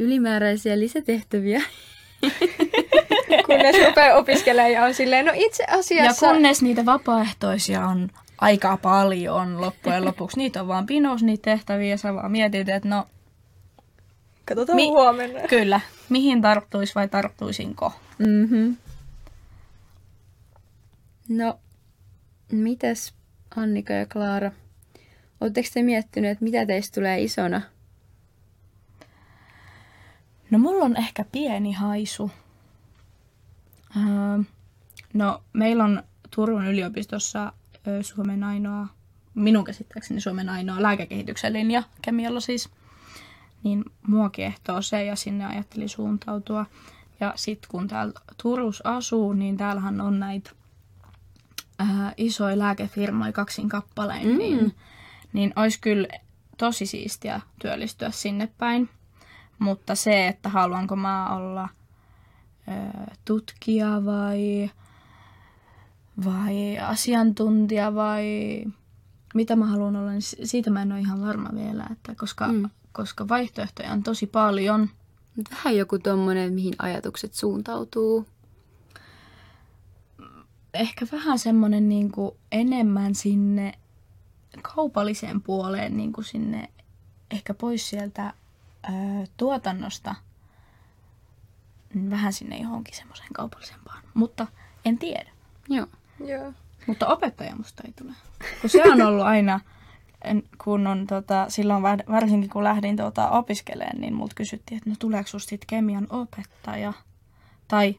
ylimääräisiä 0.00 0.78
lisätehtäviä. 0.78 1.62
Kunnes 3.46 3.86
rupeaa 3.86 4.16
opiskelemaan 4.18 4.72
ja 4.72 4.84
on 4.84 4.94
silleen, 4.94 5.26
no 5.26 5.32
itse 5.34 5.62
Ja 5.68 5.78
asiassa... 5.78 6.26
kunnes 6.28 6.62
niitä 6.62 6.86
vapaaehtoisia 6.86 7.86
on 7.86 8.10
aika 8.38 8.76
paljon 8.76 9.60
loppujen 9.60 10.04
lopuksi, 10.08 10.36
niitä 10.36 10.60
on 10.60 10.68
vaan 10.68 10.86
pinos 10.86 11.22
niitä 11.22 11.50
tehtäviä 11.50 11.88
ja 11.88 11.98
sä 11.98 12.14
vaan 12.14 12.32
mietit, 12.32 12.68
että 12.68 12.88
no 12.88 13.06
Katsotaan 14.44 14.76
Mi- 14.76 14.88
huomenna. 14.88 15.40
kyllä, 15.48 15.80
mihin 16.08 16.42
tarttuisi 16.42 16.94
vai 16.94 17.08
tarttuisinko? 17.08 17.92
Mm-hmm. 18.18 18.76
No, 21.28 21.58
mitäs 22.50 23.21
Annika 23.56 23.92
ja 23.92 24.06
Klaara? 24.06 24.52
Oletteko 25.40 25.68
te 25.74 25.82
miettinyt, 25.82 26.30
että 26.30 26.44
mitä 26.44 26.66
teistä 26.66 26.94
tulee 26.94 27.22
isona? 27.22 27.62
No 30.50 30.58
mulla 30.58 30.84
on 30.84 30.96
ehkä 30.96 31.24
pieni 31.32 31.72
haisu. 31.72 32.30
Öö, 33.96 34.42
no 35.14 35.42
meillä 35.52 35.84
on 35.84 36.02
Turun 36.30 36.66
yliopistossa 36.66 37.52
ö, 37.86 38.02
Suomen 38.02 38.44
ainoa, 38.44 38.86
minun 39.34 39.64
käsittääkseni 39.64 40.20
Suomen 40.20 40.48
ainoa 40.48 40.82
lääkekehityksen 40.82 41.52
linja 41.52 41.82
kemialla 42.02 42.40
siis. 42.40 42.70
Niin 43.62 43.84
mua 44.06 44.30
kiehtoo 44.30 44.82
se 44.82 45.04
ja 45.04 45.16
sinne 45.16 45.46
ajattelin 45.46 45.88
suuntautua. 45.88 46.66
Ja 47.20 47.32
sitten 47.36 47.70
kun 47.70 47.88
täällä 47.88 48.20
Turussa 48.42 48.96
asuu, 48.96 49.32
niin 49.32 49.56
täällähän 49.56 50.00
on 50.00 50.20
näitä 50.20 50.50
ää, 51.82 52.12
isoja 52.16 52.58
lääkefirmoja 52.58 53.32
kaksin 53.32 53.68
kappaleen, 53.68 54.26
mm. 54.26 54.38
niin, 54.38 54.74
niin 55.32 55.52
olisi 55.56 55.80
kyllä 55.80 56.08
tosi 56.58 56.86
siistiä 56.86 57.40
työllistyä 57.58 58.10
sinne 58.10 58.48
päin. 58.58 58.88
Mutta 59.58 59.94
se, 59.94 60.28
että 60.28 60.48
haluanko 60.48 60.96
mä 60.96 61.36
olla 61.36 61.68
ö, 62.68 63.10
tutkija 63.24 64.04
vai, 64.04 64.70
vai 66.24 66.78
asiantuntija 66.78 67.94
vai 67.94 68.24
mitä 69.34 69.56
mä 69.56 69.66
haluan 69.66 69.96
olla, 69.96 70.10
niin 70.10 70.22
si- 70.22 70.46
siitä 70.46 70.70
mä 70.70 70.82
en 70.82 70.92
ole 70.92 71.00
ihan 71.00 71.20
varma 71.20 71.48
vielä, 71.54 71.86
että 71.92 72.14
koska, 72.14 72.48
mm. 72.48 72.70
koska 72.92 73.28
vaihtoehtoja 73.28 73.92
on 73.92 74.02
tosi 74.02 74.26
paljon. 74.26 74.90
Vähän 75.50 75.76
joku 75.76 75.98
tommonen, 75.98 76.52
mihin 76.52 76.74
ajatukset 76.78 77.34
suuntautuu. 77.34 78.26
Ehkä 80.74 81.06
vähän 81.12 81.38
semmoinen 81.38 81.88
niin 81.88 82.12
kuin 82.12 82.36
enemmän 82.52 83.14
sinne 83.14 83.72
kaupalliseen 84.62 85.42
puoleen, 85.42 85.96
niin 85.96 86.12
kuin 86.12 86.24
sinne 86.24 86.68
ehkä 87.30 87.54
pois 87.54 87.90
sieltä 87.90 88.32
ö, 88.84 88.92
tuotannosta 89.36 90.14
mm, 91.94 92.10
vähän 92.10 92.32
sinne 92.32 92.58
johonkin 92.58 92.96
semmoiseen 92.96 93.32
kaupallisempaan. 93.32 94.02
Mutta 94.14 94.46
en 94.84 94.98
tiedä. 94.98 95.30
Joo. 95.68 95.86
Joo. 96.26 96.52
Mutta 96.86 97.06
opettaja 97.06 97.56
musta 97.56 97.82
ei 97.86 97.92
tule. 97.92 98.12
Kun 98.60 98.70
se 98.70 98.82
on 98.92 99.02
ollut 99.02 99.26
aina, 99.26 99.60
kun 100.64 100.86
on 100.86 101.06
tota, 101.06 101.46
silloin 101.48 101.82
var- 101.82 102.04
varsinkin 102.10 102.50
kun 102.50 102.64
lähdin 102.64 102.96
tota, 102.96 103.30
opiskelemaan, 103.30 104.00
niin 104.00 104.14
multa 104.14 104.34
kysyttiin, 104.34 104.78
että 104.78 104.90
no 104.90 104.96
tuleeko 104.98 105.28
susta 105.28 105.56
kemian 105.66 106.06
opettaja? 106.10 106.92
Tai 107.68 107.96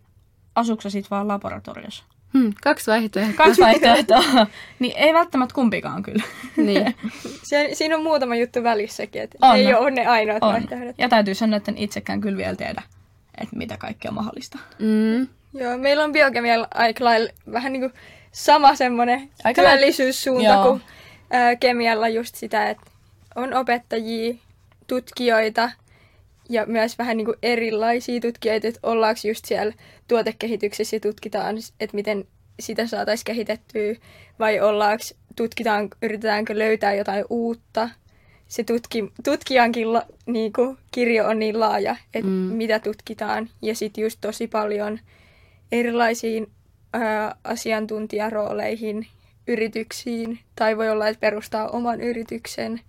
asuuko 0.56 0.90
sit 0.90 1.12
vaan 1.12 1.28
laboratoriossa? 1.28 2.04
Hmm, 2.34 2.54
kaksi 2.64 2.92
vaihtoehtoa. 2.92 3.46
Kaksi 3.46 3.62
vaihtoehtoa. 3.62 4.48
niin 4.80 4.94
ei 4.98 5.14
välttämättä 5.14 5.56
kumpikaan 5.56 6.04
kyllä. 6.04 6.24
niin. 6.58 6.96
Se, 7.50 7.70
siinä 7.74 7.96
on 7.98 8.04
muutama 8.04 8.36
juttu 8.36 8.64
välissäkin, 8.64 9.22
että 9.22 9.38
On. 9.42 9.56
ei 9.56 9.74
ole 9.74 9.92
ne 9.92 10.06
ainoat 10.06 10.44
On. 10.44 10.54
vaihtoehdot. 10.54 10.96
Ja 10.98 11.10
täytyy 11.10 11.36
sanoa, 11.36 11.58
että 11.58 11.72
en 11.72 11.78
itsekään 11.78 12.22
kyllä 12.22 12.38
vielä 12.38 12.56
tiedä, 12.56 12.82
että 13.42 13.56
mitä 13.56 13.78
kaikkea 13.78 14.10
on 14.12 14.16
mahdollista. 14.16 14.60
Mm. 14.80 15.28
Joo, 15.54 15.78
meillä 15.78 16.04
on 16.04 16.12
biokemialla 16.12 16.68
aika 16.74 17.06
lailla 17.06 17.32
vähän 17.52 17.74
niin 17.74 17.82
kuin 17.82 17.94
sama 18.32 18.76
semmoinen 18.76 19.30
Aika 19.44 19.62
työllisyyssuunta 19.62 20.50
Joo. 20.50 20.64
kuin 20.64 20.82
ää, 21.32 21.56
kemialla 21.56 22.08
just 22.10 22.36
sitä, 22.36 22.70
että 22.70 22.92
on 23.36 23.54
opettajia, 23.54 24.36
tutkijoita 24.88 25.72
ja 26.50 26.66
myös 26.66 26.98
vähän 26.98 27.18
niin 27.18 27.26
kuin 27.26 27.38
erilaisia 27.44 28.22
tutkijoita, 28.22 28.68
että 28.68 28.80
ollaanko 28.84 29.22
just 29.28 29.46
siellä 29.46 29.74
tuotekehityksessä 30.08 30.96
ja 30.96 31.00
tutkitaan, 31.00 31.56
että 31.80 31.96
miten 31.96 32.26
sitä 32.60 32.88
saataisiin 32.88 33.26
kehitettyä 33.26 33.96
vai 34.40 34.60
ollaanko, 34.60 35.04
tutkitaan, 35.36 35.90
yritetäänkö 36.02 36.60
löytää 36.60 36.94
jotain 36.94 37.26
uutta. 37.30 37.90
Se 38.48 38.64
tutki, 38.64 39.12
tutkijankin 39.24 39.94
la, 39.94 40.06
niin 40.26 40.54
kuin, 40.54 40.78
kirjo 40.92 41.28
on 41.28 41.40
niin 41.40 41.60
laaja, 41.60 41.96
että 42.14 42.30
Mm. 42.30 42.34
mitä 42.34 42.80
tutkitaan 42.80 43.50
ja 43.62 43.76
sitten 43.76 44.02
just 44.02 44.18
tosi 44.22 44.48
paljon 44.48 45.00
erilaisiin 45.72 46.48
ää, 46.94 47.36
asiantuntijarooleihin, 47.44 49.08
yrityksiin, 49.48 50.40
tai 50.56 50.78
voi 50.78 50.90
olla, 50.90 51.08
että 51.08 51.20
perustaa 51.20 51.70
oman 51.70 52.02
yrityksen. 52.02 52.82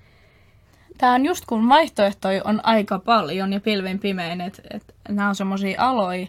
Tämä 0.99 1.15
on 1.15 1.25
just 1.25 1.45
kun 1.47 1.69
vaihtoehtoja 1.69 2.43
on 2.45 2.61
aika 2.63 2.99
paljon 2.99 3.53
ja 3.53 3.61
pilvin 3.61 3.99
pimein, 3.99 4.41
että 4.41 4.63
et, 4.71 4.95
nämä 5.09 5.29
on 5.29 5.35
semmoisia 5.35 5.89
aloja, 5.89 6.27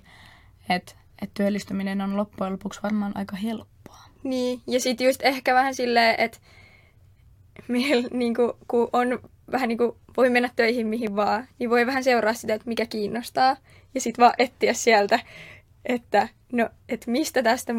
että 0.69 0.93
et 1.21 1.30
työllistyminen 1.34 2.01
on 2.01 2.17
loppujen 2.17 2.54
lopuksi 2.54 2.80
varmaan 2.84 3.12
aika 3.15 3.36
helppoa. 3.36 4.04
Niin, 4.23 4.62
ja 4.67 4.80
sitten 4.80 5.06
just 5.06 5.21
ehkä 5.23 5.54
vähän 5.54 5.75
silleen, 5.75 6.15
että 6.17 6.38
meillä 7.67 8.08
niinku, 8.12 8.58
kun 8.67 8.89
on 8.93 9.19
vähän 9.51 9.69
niin 9.69 9.78
kuin 9.78 9.91
voi 10.17 10.30
mennä 10.30 10.49
töihin 10.56 10.88
mihin 10.88 11.15
vaan, 11.15 11.47
niin 11.60 11.69
voi 11.69 11.86
vähän 11.86 12.04
seuraa 12.04 12.34
sitä, 12.34 12.54
että 12.54 12.67
mikä 12.67 12.86
kiinnostaa. 12.86 13.58
Ja 13.93 14.01
sitten 14.01 14.23
vaan 14.23 14.34
etsiä 14.38 14.73
sieltä, 14.73 15.19
että 15.86 16.28
no, 16.51 16.69
että 16.89 17.12
mistä 17.12 17.43
tästä 17.43 17.73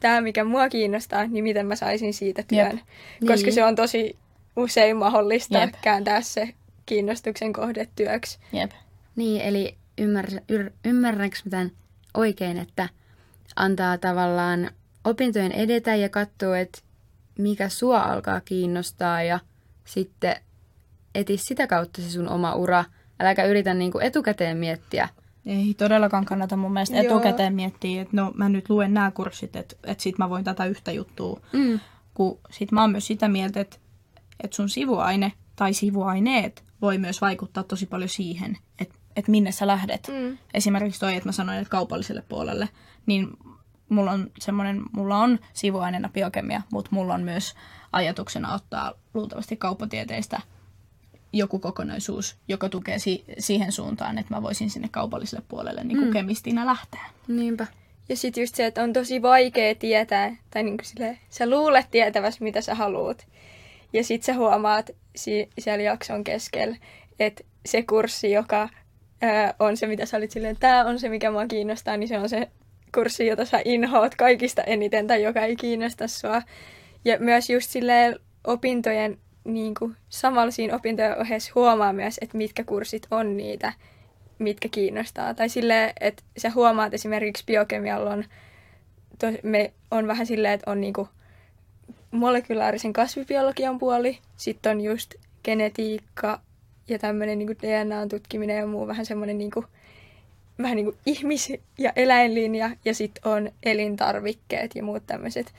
tämä, 0.00 0.20
mikä 0.20 0.44
mua 0.44 0.68
kiinnostaa, 0.68 1.26
niin 1.26 1.44
miten 1.44 1.66
mä 1.66 1.76
saisin 1.76 2.14
siitä 2.14 2.42
työn. 2.42 2.80
Jep. 3.20 3.28
Koska 3.28 3.46
niin. 3.46 3.54
se 3.54 3.64
on 3.64 3.76
tosi 3.76 4.16
usein 4.56 4.96
mahdollista 4.96 5.58
Jep. 5.58 5.74
kääntää 5.82 6.20
se 6.20 6.54
kiinnostuksen 6.86 7.52
kohde 7.52 7.88
työksi. 7.96 8.38
Jep. 8.52 8.70
Niin, 9.16 9.42
eli 9.42 9.76
ymmär, 9.98 10.26
yr, 10.48 10.70
ymmärränkö 10.84 11.36
mä 11.44 11.50
tämän 11.50 11.70
oikein, 12.14 12.58
että 12.58 12.88
antaa 13.56 13.98
tavallaan 13.98 14.70
opintojen 15.04 15.52
edetä 15.52 15.94
ja 15.94 16.08
katsoa, 16.08 16.58
että 16.58 16.78
mikä 17.38 17.68
sua 17.68 18.00
alkaa 18.00 18.40
kiinnostaa 18.40 19.22
ja 19.22 19.38
sitten 19.84 20.36
eti 21.14 21.36
sitä 21.36 21.66
kautta 21.66 22.02
se 22.02 22.10
sun 22.10 22.28
oma 22.28 22.54
ura. 22.54 22.84
Äläkä 23.20 23.44
yritä 23.44 23.74
niinku 23.74 23.98
etukäteen 23.98 24.56
miettiä. 24.56 25.08
Ei 25.46 25.74
todellakaan 25.74 26.24
kannata 26.24 26.56
mun 26.56 26.72
mielestä 26.72 26.96
Joo. 26.96 27.04
etukäteen 27.04 27.54
miettiä, 27.54 28.02
että 28.02 28.16
no 28.16 28.32
mä 28.34 28.48
nyt 28.48 28.70
luen 28.70 28.94
nämä 28.94 29.10
kurssit, 29.10 29.56
että, 29.56 29.76
että 29.84 30.02
sit 30.02 30.18
mä 30.18 30.30
voin 30.30 30.44
tätä 30.44 30.64
yhtä 30.64 30.92
juttua. 30.92 31.40
Mm. 31.52 31.80
Kun 32.14 32.38
sit 32.50 32.72
mä 32.72 32.80
oon 32.80 32.90
myös 32.90 33.06
sitä 33.06 33.28
mieltä, 33.28 33.60
että, 33.60 33.76
että 34.40 34.56
sun 34.56 34.68
sivuaine 34.68 35.32
tai 35.56 35.72
sivuaineet 35.72 36.64
voi 36.82 36.98
myös 36.98 37.20
vaikuttaa 37.20 37.62
tosi 37.62 37.86
paljon 37.86 38.08
siihen, 38.08 38.58
että, 38.78 38.94
että 39.16 39.30
minne 39.30 39.52
sä 39.52 39.66
lähdet. 39.66 40.08
Mm. 40.08 40.38
Esimerkiksi 40.54 41.00
toi, 41.00 41.14
että 41.14 41.28
mä 41.28 41.32
sanoin, 41.32 41.58
että 41.58 41.70
kaupalliselle 41.70 42.22
puolelle, 42.28 42.68
niin 43.06 43.28
mulla 43.88 44.10
on 44.12 44.30
semmoinen, 44.38 44.82
mulla 44.92 45.18
on 45.18 45.38
sivuaineena 45.52 46.08
biokemia, 46.08 46.62
mutta 46.72 46.90
mulla 46.92 47.14
on 47.14 47.22
myös 47.22 47.54
ajatuksena 47.92 48.54
ottaa 48.54 48.92
luultavasti 49.14 49.56
kauppatieteistä 49.56 50.40
joku 51.32 51.58
kokonaisuus, 51.58 52.36
joka 52.48 52.68
tukee 52.68 52.98
si- 52.98 53.24
siihen 53.38 53.72
suuntaan, 53.72 54.18
että 54.18 54.34
mä 54.34 54.42
voisin 54.42 54.70
sinne 54.70 54.88
kaupalliselle 54.88 55.44
puolelle 55.48 55.84
niin 55.84 55.98
kuin 55.98 56.08
mm. 56.08 56.12
kemistinä 56.12 56.66
lähteä. 56.66 57.04
Niinpä. 57.28 57.66
Ja 58.08 58.16
sitten 58.16 58.42
just 58.42 58.54
se, 58.54 58.66
että 58.66 58.82
on 58.82 58.92
tosi 58.92 59.22
vaikea 59.22 59.74
tietää, 59.74 60.36
tai 60.50 60.62
niin 60.62 60.76
kuin 60.76 60.86
sille, 60.86 61.18
sä 61.30 61.50
luulet 61.50 61.90
tietäväsi, 61.90 62.42
mitä 62.42 62.60
sä 62.60 62.74
haluat. 62.74 63.26
Ja 63.96 64.04
sitten 64.04 64.34
sä 64.34 64.38
huomaat 64.38 64.90
si- 65.16 65.48
siellä 65.58 65.82
jakson 65.82 66.24
keskellä, 66.24 66.76
että 67.18 67.44
se 67.66 67.82
kurssi, 67.82 68.32
joka 68.32 68.68
ää, 69.22 69.54
on 69.58 69.76
se, 69.76 69.86
mitä 69.86 70.06
sä 70.06 70.16
olit 70.16 70.30
silleen, 70.30 70.56
tämä 70.60 70.84
on 70.84 70.98
se, 70.98 71.08
mikä 71.08 71.30
mua 71.30 71.46
kiinnostaa, 71.46 71.96
niin 71.96 72.08
se 72.08 72.18
on 72.18 72.28
se 72.28 72.48
kurssi, 72.94 73.26
jota 73.26 73.44
sä 73.44 73.60
inhoat 73.64 74.14
kaikista 74.14 74.62
eniten 74.62 75.06
tai 75.06 75.22
joka 75.22 75.40
ei 75.40 75.56
kiinnosta 75.56 76.08
sua. 76.08 76.42
Ja 77.04 77.18
myös 77.20 77.50
just 77.50 77.70
silleen 77.70 78.18
opintojen 78.44 79.18
niin 79.44 79.74
kuin, 79.74 79.96
samalla 80.08 80.50
siinä 80.50 80.76
opintojen 80.76 81.20
ohessa 81.20 81.52
huomaa 81.54 81.92
myös, 81.92 82.18
että 82.20 82.38
mitkä 82.38 82.64
kurssit 82.64 83.06
on 83.10 83.36
niitä, 83.36 83.72
mitkä 84.38 84.68
kiinnostaa. 84.68 85.34
Tai 85.34 85.48
silleen, 85.48 85.92
että 86.00 86.22
sä 86.38 86.50
huomaat 86.50 86.94
esimerkiksi 86.94 87.44
biokemialla 87.46 88.10
on, 88.10 88.24
to, 89.18 89.26
me 89.42 89.72
on 89.90 90.06
vähän 90.06 90.26
silleen, 90.26 90.54
että 90.54 90.70
on 90.70 90.80
niinku 90.80 91.08
molekulaarisen 92.16 92.92
kasvibiologian 92.92 93.78
puoli, 93.78 94.18
sitten 94.36 94.72
on 94.72 94.80
just 94.80 95.14
genetiikka 95.44 96.40
ja 96.88 96.98
tämmöinen 96.98 97.38
niinku 97.38 97.54
DNA-tutkiminen 97.62 98.56
ja 98.56 98.66
muu 98.66 98.86
vähän 98.86 99.06
semmoinen 99.06 99.38
niinku, 99.38 99.64
vähän 100.58 100.76
niinku 100.76 100.96
ihmis- 101.06 101.60
ja 101.78 101.92
eläinlinja 101.96 102.70
ja 102.84 102.94
sitten 102.94 103.32
on 103.32 103.50
elintarvikkeet 103.62 104.74
ja 104.74 104.82
muut 104.82 105.06
tämmöiset. 105.06 105.54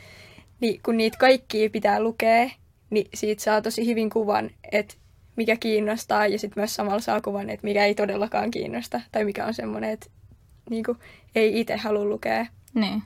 Niin 0.60 0.80
kun 0.84 0.98
niitä 0.98 1.17
kaikkia 1.17 1.70
pitää 1.70 2.00
lukea, 2.00 2.50
niin 2.89 3.08
siitä 3.13 3.43
saa 3.43 3.62
tosi 3.62 3.86
hyvin 3.86 4.10
kuvan, 4.10 4.50
että 4.72 4.96
mikä 5.36 5.56
kiinnostaa 5.56 6.28
ja 6.28 6.39
sitten 6.39 6.62
myös 6.62 6.76
samalla 6.76 7.00
saa 7.00 7.22
kuvan, 7.22 7.50
että 7.50 7.67
mikä 7.67 7.86
ei 7.86 7.96
todellakaan 7.96 8.52
kiinnosta 8.52 9.02
tai 9.12 9.26
mikä 9.26 9.46
on 9.46 9.54
semmoinen, 9.54 9.89
että 9.89 10.10
niin 10.70 10.84
kuin, 10.84 10.98
ei 11.36 11.60
itse 11.60 11.78
halua 11.78 12.06
lukea. 12.06 12.46
Niin. 12.74 13.04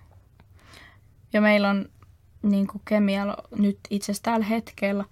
Ja 1.33 1.41
meillä 1.41 1.69
on 1.69 1.89
niin 2.43 2.67
kuin 2.67 2.81
kemialla 2.85 3.37
nyt 3.57 3.79
itse 3.89 4.05
asiassa 4.11 4.23
tällä 4.23 4.45
hetkellä 4.45 5.03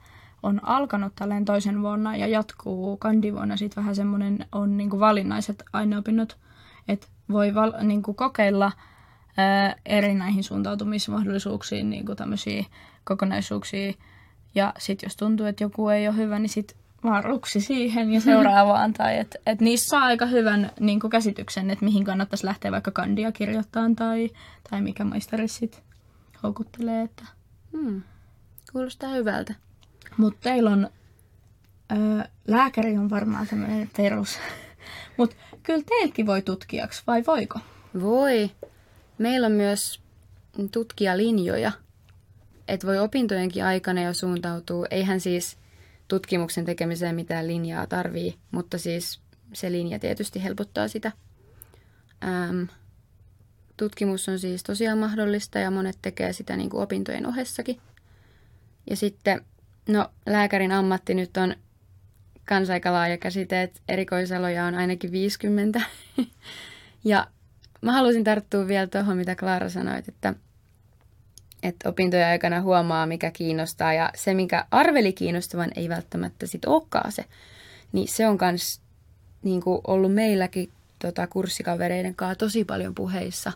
on 0.43 0.59
alkanut 0.63 1.15
tälleen 1.15 1.45
toisen 1.45 1.81
vuonna 1.81 2.15
ja 2.15 2.27
jatkuu 2.27 2.97
kandivuonna 2.97 3.57
sitten 3.57 3.83
vähän 3.83 3.95
semmoinen 3.95 4.45
on 4.51 4.77
niin 4.77 4.89
kuin 4.89 4.99
valinnaiset 4.99 5.63
aineopinnot, 5.73 6.37
että 6.87 7.07
voi 7.31 7.55
val, 7.55 7.73
niin 7.81 8.03
kuin 8.03 8.15
kokeilla 8.15 8.71
ää, 9.37 9.75
eri 9.85 10.13
näihin 10.13 10.43
suuntautumismahdollisuuksiin 10.43 11.89
niin 11.89 12.05
kuin 12.05 12.17
tämmöisiä 12.17 12.65
kokonaisuuksia 13.03 13.93
ja 14.55 14.73
sitten 14.77 15.07
jos 15.07 15.15
tuntuu, 15.15 15.45
että 15.45 15.63
joku 15.63 15.89
ei 15.89 16.07
ole 16.07 16.15
hyvä, 16.15 16.39
niin 16.39 16.49
sitten 16.49 16.77
vaan 17.03 17.23
ruksi 17.23 17.61
siihen 17.61 18.13
ja 18.13 18.21
seuraavaan. 18.21 18.93
tai 18.97 19.17
että 19.17 19.39
et 19.45 19.61
niissä 19.61 19.89
saa 19.89 20.03
aika 20.03 20.25
hyvän 20.25 20.71
niin 20.79 20.99
käsityksen, 21.11 21.71
että 21.71 21.85
mihin 21.85 22.03
kannattaisi 22.03 22.45
lähteä 22.45 22.71
vaikka 22.71 22.91
kandia 22.91 23.31
kirjoittamaan 23.31 23.95
tai, 23.95 24.29
tai 24.69 24.81
mikä 24.81 25.03
maisteri 25.03 25.47
sitten 25.47 25.88
houkuttelee. 26.43 27.03
Että. 27.03 27.25
Hmm. 27.71 28.01
Kuulostaa 28.71 29.09
hyvältä. 29.09 29.55
Mutta 30.17 30.39
teillä 30.41 30.69
on, 30.69 30.89
ö, 31.91 32.27
lääkäri 32.47 32.97
on 32.97 33.09
varmaan 33.09 33.47
tämmöinen 33.47 33.89
perus. 33.97 34.39
Mutta 35.17 35.35
kyllä 35.63 35.83
teilläkin 35.89 36.25
voi 36.25 36.41
tutkijaksi, 36.41 37.03
vai 37.07 37.23
voiko? 37.27 37.59
Voi. 38.01 38.51
Meillä 39.17 39.47
on 39.47 39.53
myös 39.53 40.01
tutkijalinjoja 40.71 41.71
että 42.69 42.87
voi 42.87 42.99
opintojenkin 42.99 43.65
aikana 43.65 44.01
jo 44.01 44.13
suuntautua. 44.13 44.85
Eihän 44.91 45.19
siis 45.19 45.57
tutkimuksen 46.07 46.65
tekemiseen 46.65 47.15
mitään 47.15 47.47
linjaa 47.47 47.87
tarvii, 47.87 48.35
mutta 48.51 48.77
siis 48.77 49.21
se 49.53 49.71
linja 49.71 49.99
tietysti 49.99 50.43
helpottaa 50.43 50.87
sitä. 50.87 51.11
Ähm, 52.23 52.63
tutkimus 53.79 54.29
on 54.29 54.39
siis 54.39 54.63
tosiaan 54.63 54.97
mahdollista 54.97 55.59
ja 55.59 55.71
monet 55.71 55.97
tekee 56.01 56.33
sitä 56.33 56.57
niin 56.57 56.69
kuin 56.69 56.83
opintojen 56.83 57.27
ohessakin. 57.27 57.81
Ja 58.89 58.95
sitten, 58.95 59.45
no 59.89 60.09
lääkärin 60.25 60.71
ammatti 60.71 61.13
nyt 61.13 61.37
on 61.37 61.55
kans 62.45 62.69
aika 62.69 62.93
laaja 62.93 63.17
käsite, 63.17 63.61
että 63.61 63.79
erikoisaloja 63.87 64.65
on 64.65 64.75
ainakin 64.75 65.11
50. 65.11 65.81
ja 67.03 67.27
mä 67.81 67.91
halusin 67.91 68.23
tarttua 68.23 68.67
vielä 68.67 68.87
tuohon, 68.87 69.17
mitä 69.17 69.35
Klaara 69.35 69.69
sanoit, 69.69 70.07
että– 70.07 70.33
että 71.63 71.89
opintojen 71.89 72.27
aikana 72.27 72.61
huomaa, 72.61 73.05
mikä 73.05 73.31
kiinnostaa 73.31 73.93
ja 73.93 74.11
se, 74.15 74.33
mikä 74.33 74.65
arveli 74.71 75.13
kiinnostavan, 75.13 75.71
ei 75.75 75.89
välttämättä 75.89 76.47
sit 76.47 76.65
olekaan 76.65 77.11
se. 77.11 77.25
Niin 77.91 78.07
se 78.07 78.27
on 78.27 78.37
myös 78.41 78.81
niin 79.43 79.61
ollut 79.87 80.13
meilläkin 80.13 80.71
tota, 80.99 81.27
kurssikavereiden 81.27 82.15
kanssa 82.15 82.35
tosi 82.35 82.65
paljon 82.65 82.95
puheissa 82.95 83.51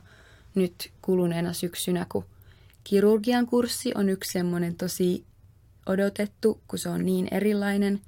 nyt 0.56 0.92
kuluneena 1.02 1.54
syksynä, 1.54 2.06
kun 2.10 2.26
kirurgian 2.84 3.46
kurssi 3.46 3.92
on 3.96 4.10
yksi 4.10 4.32
semmoinen 4.32 4.76
tosi 4.76 5.26
odotettu, 5.86 6.62
kun 6.68 6.80
se 6.80 6.90
on 6.90 7.06
niin 7.06 7.28
erilainen 7.32 8.02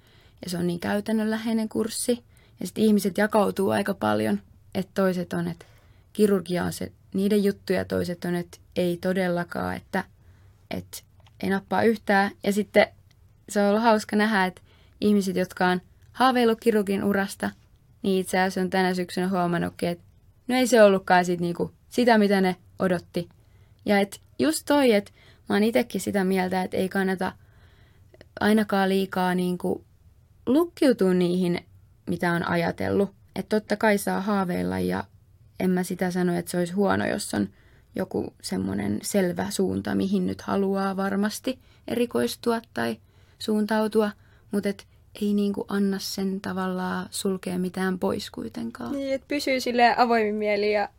ja 0.43 0.49
se 0.49 0.57
on 0.57 0.67
niin 0.67 0.79
käytännönläheinen 0.79 1.69
kurssi. 1.69 2.23
Ja 2.59 2.67
sitten 2.67 2.83
ihmiset 2.83 3.17
jakautuu 3.17 3.69
aika 3.69 3.93
paljon, 3.93 4.39
että 4.75 4.91
toiset 4.93 5.33
on, 5.33 5.47
että 5.47 5.65
kirurgia 6.13 6.63
on 6.63 6.73
se 6.73 6.91
niiden 7.13 7.43
juttuja, 7.43 7.85
toiset 7.85 8.25
on, 8.25 8.35
että 8.35 8.57
ei 8.75 8.97
todellakaan, 8.97 9.75
että, 9.75 10.03
että 10.71 10.97
ei 11.39 11.49
nappaa 11.49 11.83
yhtään. 11.83 12.31
Ja 12.43 12.53
sitten 12.53 12.87
se 13.49 13.61
on 13.61 13.69
ollut 13.69 13.83
hauska 13.83 14.15
nähdä, 14.15 14.45
että 14.45 14.61
ihmiset, 15.01 15.35
jotka 15.35 15.67
on 15.67 15.81
haaveillut 16.11 16.59
kirurgin 16.59 17.03
urasta, 17.03 17.49
niin 18.01 18.21
itse 18.21 18.39
asiassa 18.39 18.61
on 18.61 18.69
tänä 18.69 18.93
syksynä 18.93 19.29
huomannutkin, 19.29 19.89
että 19.89 20.03
no 20.47 20.55
ei 20.55 20.67
se 20.67 20.83
ollutkaan 20.83 21.25
sit 21.25 21.39
niinku 21.39 21.71
sitä, 21.95 22.17
mitä 22.17 22.41
ne 22.41 22.55
odotti. 22.79 23.29
Ja 23.85 23.99
et 23.99 24.21
just 24.39 24.63
toi, 24.65 24.93
että 24.93 25.11
mä 25.49 25.55
oon 25.55 25.63
itsekin 25.63 26.01
sitä 26.01 26.23
mieltä, 26.23 26.61
että 26.61 26.77
ei 26.77 26.89
kannata 26.89 27.31
ainakaan 28.39 28.89
liikaa 28.89 29.35
niinku 29.35 29.85
lukkiutua 30.45 31.13
niihin, 31.13 31.59
mitä 32.07 32.31
on 32.31 32.47
ajatellut. 32.47 33.09
Että 33.35 33.59
totta 33.59 33.75
kai 33.75 33.97
saa 33.97 34.21
haaveilla 34.21 34.79
ja 34.79 35.03
en 35.59 35.69
mä 35.69 35.83
sitä 35.83 36.11
sano, 36.11 36.35
että 36.35 36.51
se 36.51 36.57
olisi 36.57 36.73
huono, 36.73 37.05
jos 37.05 37.33
on 37.33 37.49
joku 37.95 38.33
semmoinen 38.41 38.99
selvä 39.03 39.49
suunta, 39.49 39.95
mihin 39.95 40.27
nyt 40.27 40.41
haluaa 40.41 40.97
varmasti 40.97 41.59
erikoistua 41.87 42.61
tai 42.73 42.97
suuntautua, 43.39 44.11
mutta 44.51 44.69
et 44.69 44.87
ei 45.21 45.33
niinku 45.33 45.65
anna 45.67 45.99
sen 45.99 46.41
tavallaan 46.41 47.07
sulkea 47.11 47.59
mitään 47.59 47.99
pois 47.99 48.31
kuitenkaan. 48.31 48.91
Niin, 48.91 49.13
että 49.13 49.27
pysyy 49.27 49.59
sille 49.59 49.95
avoimin 49.97 50.35
mieli 50.35 50.73
ja 50.73 50.89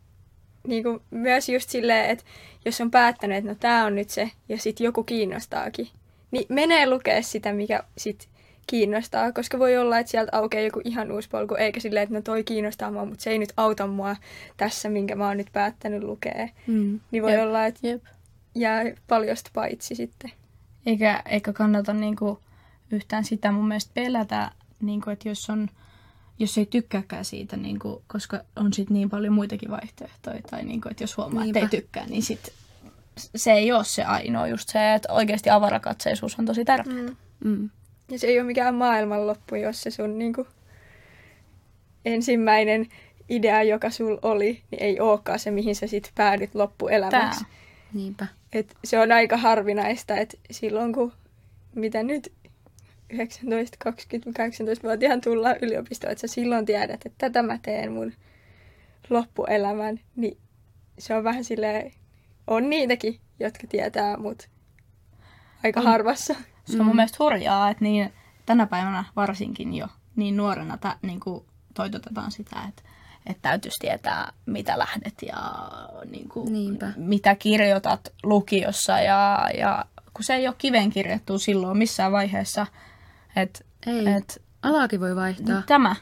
niinku 0.67 1.01
myös 1.09 1.49
just 1.49 1.69
silleen, 1.69 2.09
että 2.09 2.23
jos 2.65 2.81
on 2.81 2.91
päättänyt, 2.91 3.37
että 3.37 3.49
no 3.49 3.55
tämä 3.59 3.85
on 3.85 3.95
nyt 3.95 4.09
se 4.09 4.31
ja 4.49 4.57
sitten 4.57 4.85
joku 4.85 5.03
kiinnostaakin, 5.03 5.87
niin 6.31 6.45
menee 6.49 6.89
lukea 6.89 7.21
sitä, 7.21 7.53
mikä 7.53 7.83
sit 7.97 8.29
kiinnostaa, 8.67 9.31
koska 9.31 9.59
voi 9.59 9.77
olla, 9.77 9.99
että 9.99 10.11
sieltä 10.11 10.37
aukeaa 10.37 10.63
joku 10.63 10.81
ihan 10.83 11.11
uusi 11.11 11.29
polku, 11.29 11.55
eikä 11.55 11.79
silleen, 11.79 12.03
että 12.03 12.15
no 12.15 12.21
toi 12.21 12.43
kiinnostaa 12.43 12.91
mua, 12.91 13.05
mutta 13.05 13.23
se 13.23 13.29
ei 13.29 13.39
nyt 13.39 13.53
auta 13.57 13.87
mua 13.87 14.15
tässä, 14.57 14.89
minkä 14.89 15.15
mä 15.15 15.27
oon 15.27 15.37
nyt 15.37 15.47
päättänyt 15.53 16.03
lukea. 16.03 16.49
Mm. 16.67 16.99
Niin 17.11 17.23
voi 17.23 17.31
Jep. 17.31 17.41
olla, 17.41 17.65
että 17.65 17.87
Jep. 17.87 18.03
jää 18.55 18.83
paljosta 19.07 19.49
paitsi 19.53 19.95
sitten. 19.95 20.31
Eikä, 20.85 21.21
eikä 21.25 21.53
kannata 21.53 21.93
niinku 21.93 22.39
yhtään 22.91 23.23
sitä 23.23 23.51
mun 23.51 23.67
mielestä 23.67 23.91
pelätä, 23.93 24.51
niinku, 24.81 25.09
että 25.09 25.29
jos, 25.29 25.49
on, 25.49 25.69
jos 26.39 26.57
ei 26.57 26.65
tykkääkään 26.65 27.25
siitä, 27.25 27.57
niinku, 27.57 28.03
koska 28.07 28.39
on 28.55 28.73
sit 28.73 28.89
niin 28.89 29.09
paljon 29.09 29.33
muitakin 29.33 29.71
vaihtoehtoja, 29.71 30.41
tai 30.49 30.63
niinku, 30.63 30.89
että 30.89 31.03
jos 31.03 31.17
huomaa, 31.17 31.45
että 31.45 31.59
ei 31.59 31.67
tykkää, 31.67 32.05
niin 32.05 32.23
sit 32.23 32.53
se 33.35 33.51
ei 33.51 33.71
ole 33.71 33.83
se 33.83 34.03
ainoa, 34.03 34.47
just 34.47 34.69
se, 34.69 34.93
että 34.93 35.13
oikeasti 35.13 35.49
avarakatseisuus 35.49 36.39
on 36.39 36.45
tosi 36.45 36.65
tärkeä. 36.65 36.93
Mm. 36.93 37.15
Mm. 37.43 37.69
Ja 38.11 38.19
se 38.19 38.27
ei 38.27 38.39
ole 38.39 38.47
mikään 38.47 38.75
maailmanloppu, 38.75 39.55
jos 39.55 39.81
se 39.81 39.91
sun 39.91 40.17
niinku, 40.17 40.47
ensimmäinen 42.05 42.87
idea, 43.29 43.63
joka 43.63 43.89
sul 43.89 44.17
oli, 44.21 44.63
niin 44.71 44.83
ei 44.83 44.99
olekaan 44.99 45.39
se, 45.39 45.51
mihin 45.51 45.75
sä 45.75 45.87
sit 45.87 46.11
päädyt 46.15 46.55
loppuelämäksi. 46.55 47.39
Tää. 47.39 47.49
Niinpä. 47.93 48.27
Et 48.53 48.77
se 48.83 48.99
on 48.99 49.11
aika 49.11 49.37
harvinaista, 49.37 50.15
että 50.15 50.37
silloin 50.51 50.93
kun, 50.93 51.13
mitä 51.75 52.03
nyt, 52.03 52.33
19, 53.09 53.77
20, 53.79 54.43
18-vuotiaan 54.43 55.21
tullaan 55.21 55.55
yliopistoon, 55.61 56.11
että 56.11 56.27
sä 56.27 56.33
silloin 56.33 56.65
tiedät, 56.65 57.05
että 57.05 57.09
tätä 57.17 57.41
mä 57.43 57.57
teen 57.61 57.91
mun 57.91 58.13
loppuelämän, 59.09 59.99
niin 60.15 60.37
se 60.99 61.15
on 61.15 61.23
vähän 61.23 61.43
silleen, 61.43 61.91
on 62.47 62.69
niitäkin, 62.69 63.19
jotka 63.39 63.67
tietää, 63.67 64.17
mutta 64.17 64.47
aika 65.63 65.79
On. 65.79 65.85
harvassa. 65.85 66.35
Se 66.65 66.79
on 66.79 66.85
mun 66.85 66.95
mielestä 66.95 67.17
hurjaa, 67.19 67.69
että 67.69 67.83
niin, 67.83 68.13
tänä 68.45 68.67
päivänä 68.67 69.03
varsinkin 69.15 69.73
jo 69.73 69.87
niin 70.15 70.37
nuorena 70.37 70.77
tä, 70.77 70.95
niin 71.01 71.19
kuin 71.19 71.45
toitotetaan 71.73 72.31
sitä, 72.31 72.55
että, 72.69 72.81
että 73.25 73.41
täytyisi 73.41 73.79
tietää, 73.81 74.33
mitä 74.45 74.79
lähdet 74.79 75.13
ja 75.27 75.37
niin 76.11 76.29
kuin, 76.29 76.53
Niinpä. 76.53 76.91
mitä 76.97 77.35
kirjoitat 77.35 78.13
lukiossa. 78.23 78.99
Ja, 78.99 79.49
ja 79.57 79.85
kun 80.13 80.23
se 80.23 80.35
ei 80.35 80.47
ole 80.47 80.55
kiven 80.57 80.89
kirjattu 80.89 81.39
silloin 81.39 81.77
missään 81.77 82.11
vaiheessa, 82.11 82.67
että 83.41 83.59
Ei. 83.87 84.07
et, 84.07 84.41
Alaakin 84.61 84.99
voi 84.99 85.15
vaihtaa. 85.15 85.61
tämä. 85.67 85.95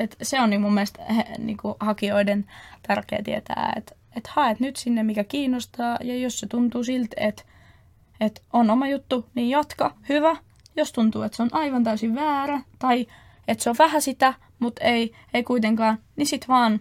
Et 0.00 0.16
se 0.22 0.40
on 0.40 0.50
niin 0.50 0.60
mun 0.60 0.74
mielestä 0.74 1.04
he, 1.04 1.24
niin 1.38 1.56
kuin 1.56 1.74
hakijoiden 1.80 2.46
tärkeää 2.86 3.22
tietää, 3.22 3.72
että 3.76 3.94
et 4.16 4.26
haet 4.26 4.60
nyt 4.60 4.76
sinne, 4.76 5.02
mikä 5.02 5.24
kiinnostaa, 5.24 5.98
ja 6.04 6.16
jos 6.16 6.40
se 6.40 6.46
tuntuu 6.46 6.84
siltä, 6.84 7.16
että 7.16 7.42
et 8.20 8.42
on 8.52 8.70
oma 8.70 8.88
juttu, 8.88 9.26
niin 9.34 9.50
jatka, 9.50 9.96
hyvä. 10.08 10.36
Jos 10.76 10.92
tuntuu, 10.92 11.22
että 11.22 11.36
se 11.36 11.42
on 11.42 11.48
aivan 11.52 11.84
täysin 11.84 12.14
väärä, 12.14 12.60
tai 12.78 13.06
että 13.48 13.64
se 13.64 13.70
on 13.70 13.76
vähän 13.78 14.02
sitä, 14.02 14.34
mutta 14.58 14.84
ei, 14.84 15.12
ei 15.34 15.42
kuitenkaan, 15.42 15.98
niin 16.16 16.26
sit 16.26 16.48
vaan 16.48 16.80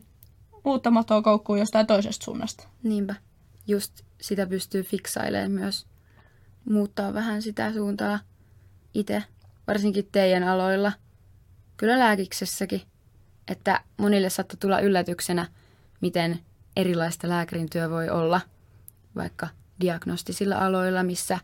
uutta 0.66 0.92
matoa 0.92 1.22
koukkuun 1.22 1.60
jostain 1.60 1.88
toisesta 1.88 2.26
suunnasta. 2.26 2.68
Niinpä. 2.84 3.16
Just 3.68 4.02
sitä 4.22 4.48
pystyy 4.48 4.84
fiksailemaan 4.84 5.52
myös. 5.52 5.88
Muuttaa 6.70 7.14
vähän 7.14 7.42
sitä 7.42 7.74
suuntaa 7.74 8.20
itse, 8.94 9.24
varsinkin 9.68 10.10
teidän 10.12 10.44
aloilla. 10.44 10.92
Kyllä 11.78 12.00
lääkiksessäkin. 12.00 12.82
Että 13.48 13.80
monille 13.98 14.30
saattaa 14.30 14.58
tulla 14.60 14.80
yllätyksenä, 14.80 15.48
miten 16.02 16.40
erilaista 16.76 17.30
lääkärin 17.30 17.70
työ 17.70 17.90
voi 17.90 18.10
olla, 18.10 18.42
vaikka 19.16 19.48
diagnostisilla 19.82 20.56
aloilla, 20.56 21.04
missä 21.04 21.40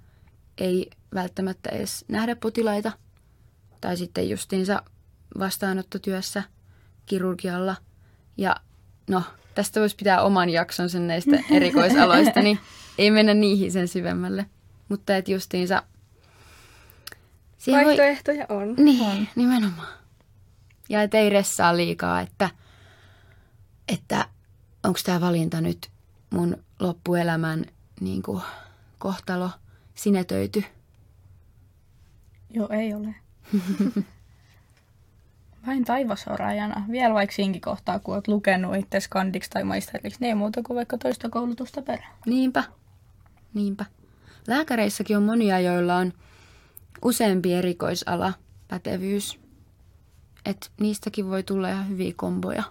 ei 0.57 0.89
välttämättä 1.13 1.69
edes 1.69 2.05
nähdä 2.07 2.35
potilaita. 2.35 2.91
Tai 3.81 3.97
sitten 3.97 4.29
justiinsa 4.29 4.83
vastaanottotyössä, 5.39 6.43
kirurgialla. 7.05 7.75
Ja 8.37 8.55
no, 9.09 9.23
tästä 9.55 9.79
voisi 9.79 9.95
pitää 9.95 10.21
oman 10.21 10.49
jaksonsa 10.49 10.99
näistä 10.99 11.39
erikoisaloista, 11.51 12.41
niin 12.41 12.59
ei 12.97 13.11
mennä 13.11 13.33
niihin 13.33 13.71
sen 13.71 13.87
syvemmälle. 13.87 14.45
Mutta 14.89 15.15
et 15.15 15.29
justiinsa... 15.29 15.83
siihen 17.61 17.85
voi- 17.85 17.97
Vaihtoehtoja 17.97 18.45
on. 18.49 18.73
niin, 18.77 19.01
On. 19.01 19.27
nimenomaan. 19.35 19.87
Ja 20.89 21.01
et 21.01 21.13
ei 21.13 21.29
ressaa 21.29 21.77
liikaa, 21.77 22.21
että, 22.21 22.49
että 23.87 24.25
onko 24.83 24.99
tämä 25.05 25.21
valinta 25.21 25.61
nyt 25.61 25.91
mun 26.29 26.57
loppuelämän 26.79 27.65
niin 27.99 28.21
kuin, 28.21 28.41
kohtalo 28.99 29.49
sinetöity. 29.95 30.63
Joo, 32.49 32.69
ei 32.69 32.93
ole. 32.93 33.15
Vain 35.67 35.85
taivas 35.85 36.27
on 36.27 36.39
rajana. 36.39 36.85
Vielä 36.91 37.13
vaikka 37.13 37.35
siinkin 37.35 37.61
kohtaa, 37.61 37.99
kun 37.99 38.15
oot 38.15 38.27
lukenut 38.27 38.75
itse 38.75 38.99
skandiksi 38.99 39.49
tai 39.49 39.63
maisteriksi, 39.63 40.19
niin 40.21 40.27
ei 40.29 40.35
muuta 40.35 40.61
kuin 40.63 40.75
vaikka 40.77 40.97
toista 40.97 41.29
koulutusta 41.29 41.81
perään. 41.81 42.13
Niinpä, 42.25 42.63
niinpä. 43.53 43.85
Lääkäreissäkin 44.47 45.17
on 45.17 45.23
monia, 45.23 45.59
joilla 45.59 45.95
on 45.97 46.13
useampi 47.05 47.53
erikoisala 47.53 48.33
pätevyys. 48.67 49.39
Et 50.45 50.71
niistäkin 50.79 51.29
voi 51.29 51.43
tulla 51.43 51.69
ihan 51.69 51.89
hyviä 51.89 52.13
komboja. 52.15 52.63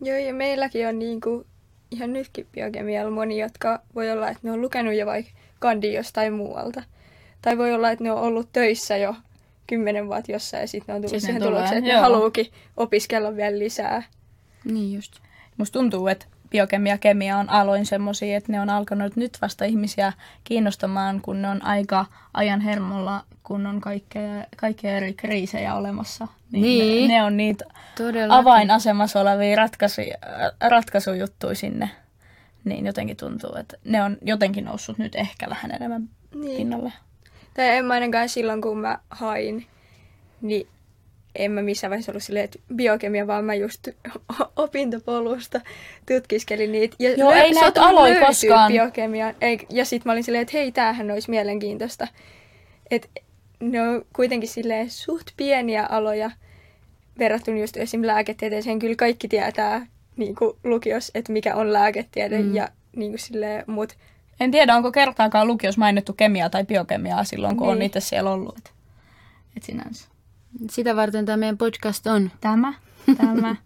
Joo, 0.00 0.16
ja 0.16 0.34
meilläkin 0.34 0.88
on 0.88 0.98
niinku, 0.98 1.46
ihan 1.90 2.12
nytkin 2.12 2.46
biokemialla 2.52 3.10
moni, 3.10 3.40
jotka 3.40 3.80
voi 3.94 4.10
olla, 4.10 4.28
että 4.28 4.40
ne 4.42 4.52
on 4.52 4.60
lukenut 4.60 4.94
jo 4.94 5.06
vaikka 5.06 5.32
kandi 5.58 5.92
jostain 5.92 6.32
muualta. 6.32 6.82
Tai 7.42 7.58
voi 7.58 7.74
olla, 7.74 7.90
että 7.90 8.04
ne 8.04 8.12
on 8.12 8.22
ollut 8.22 8.48
töissä 8.52 8.96
jo 8.96 9.14
kymmenen 9.66 10.06
vuotta 10.06 10.32
jossain 10.32 10.60
ja 10.60 10.68
sitten 10.68 10.92
ne 10.92 10.96
on 10.96 11.02
tullut 11.02 11.20
siihen 11.20 11.42
tulokseen, 11.42 11.78
että 11.78 11.92
ne 11.92 12.00
haluukin 12.00 12.46
opiskella 12.76 13.36
vielä 13.36 13.58
lisää. 13.58 14.02
Niin 14.64 14.94
just. 14.94 15.12
Musta 15.56 15.78
tuntuu, 15.78 16.08
että 16.08 16.26
biokemia 16.50 16.92
ja 16.92 16.98
kemia 16.98 17.36
on 17.38 17.50
aloin 17.50 17.86
semmoisia, 17.86 18.36
että 18.36 18.52
ne 18.52 18.60
on 18.60 18.70
alkanut 18.70 19.16
nyt 19.16 19.38
vasta 19.42 19.64
ihmisiä 19.64 20.12
kiinnostamaan, 20.44 21.20
kun 21.20 21.42
ne 21.42 21.48
on 21.48 21.62
aika 21.64 22.06
ajan 22.34 22.60
hermolla, 22.60 23.24
kun 23.42 23.66
on 23.66 23.80
kaikkea, 23.80 24.44
kaikkea 24.56 24.96
eri 24.96 25.12
kriisejä 25.12 25.74
olemassa. 25.74 26.28
Niin. 26.52 27.08
Ne, 27.08 27.14
ne 27.16 27.22
on 27.22 27.36
niitä 27.36 27.64
Todella. 27.96 28.36
avainasemassa 28.38 29.20
olevia 29.20 29.56
ratkaisu, 29.56 30.00
ratkaisujuttuja 30.68 31.54
sinne. 31.54 31.90
Niin 32.64 32.86
jotenkin 32.86 33.16
tuntuu, 33.16 33.56
että 33.56 33.76
ne 33.84 34.02
on 34.02 34.16
jotenkin 34.22 34.64
noussut 34.64 34.98
nyt 34.98 35.14
ehkä 35.14 35.48
vähän 35.50 35.70
enemmän 35.70 36.08
Niin. 36.34 36.56
pinnalle. 36.56 36.92
Tai 37.54 37.68
en 37.76 37.84
mä 37.84 37.94
ainakaan 37.94 38.28
silloin, 38.28 38.62
kun 38.62 38.78
mä 38.78 38.98
hain, 39.10 39.66
niin 40.42 40.66
en 41.44 41.52
mä 41.52 41.62
missään 41.62 41.90
vaiheessa 41.90 42.12
ollut 42.12 42.22
silleen, 42.22 42.44
että 42.44 42.58
biokemia, 42.74 43.26
vaan 43.26 43.44
mä 43.44 43.54
just 43.54 43.88
opintopolusta 44.56 45.60
tutkiskelin 46.08 46.72
niitä. 46.72 46.96
Ja 46.98 47.12
Joo, 47.12 47.32
ei 47.32 47.52
näitä 47.52 47.94
löytyy 47.94 48.26
koskaan. 48.26 48.72
Biokemia. 48.72 49.34
Ei, 49.40 49.66
ja 49.70 49.84
sitten 49.84 50.08
mä 50.08 50.12
olin 50.12 50.24
silleen, 50.24 50.42
että 50.42 50.56
hei, 50.56 50.72
tämähän 50.72 51.10
olisi 51.10 51.30
mielenkiintoista. 51.30 52.08
Että 52.90 53.08
ne 53.60 53.82
on 53.82 54.04
kuitenkin 54.16 54.48
silleen 54.48 54.90
suht 54.90 55.26
pieniä 55.36 55.86
aloja 55.86 56.30
verrattuna 57.18 57.58
just 57.58 57.76
esim. 57.76 58.02
lääketieteeseen. 58.06 58.78
Kyllä 58.78 58.96
kaikki 58.96 59.28
tietää 59.28 59.86
niin 60.16 60.34
kuin 60.34 60.56
lukios, 60.64 61.10
että 61.14 61.32
mikä 61.32 61.54
on 61.54 61.72
lääketiede 61.72 62.38
Mm. 62.38 62.54
ja 62.54 62.68
niin 62.96 63.12
kuin 63.12 63.20
silleen, 63.20 63.64
mut 63.66 63.96
En 64.40 64.50
tiedä, 64.50 64.76
onko 64.76 64.92
kertaakaan 64.92 65.46
lukios 65.46 65.78
mainittu 65.78 66.12
kemiaa 66.12 66.50
tai 66.50 66.64
biokemiaa 66.64 67.24
silloin, 67.24 67.56
kun 67.56 67.66
niin. 67.66 67.76
on 67.76 67.82
itse 67.82 68.00
siellä 68.00 68.30
ollut. 68.30 68.58
Et, 68.58 68.72
et 69.56 69.62
sinänsä. 69.62 70.08
Sitä 70.70 70.96
varten 70.96 71.26
tämä 71.26 71.36
meidän 71.36 71.58
podcast 71.58 72.06
on. 72.06 72.30
Tämä, 72.40 72.74
tämä. 73.16 73.56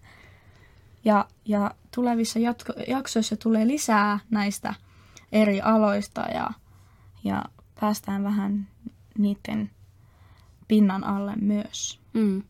Ja, 1.05 1.29
ja 1.44 1.70
tulevissa 1.94 2.38
jatko, 2.38 2.73
jaksoissa 2.88 3.37
tulee 3.37 3.66
lisää 3.66 4.18
näistä 4.31 4.75
eri 5.33 5.61
aloista 5.61 6.20
ja, 6.20 6.51
ja 7.25 7.44
päästään 7.81 8.25
vähän 8.25 8.69
niiden 9.19 9.71
pinnan 10.69 11.04
alle 11.04 11.33
myös. 11.37 12.00
Mm. 12.13 12.42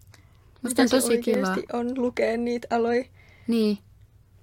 Musta 0.62 0.82
on 0.82 0.88
tosi 0.88 1.22
kiva. 1.22 1.56
on 1.72 2.00
lukea 2.00 2.36
niitä 2.36 2.68
aloja. 2.70 3.04
Niin. 3.48 3.78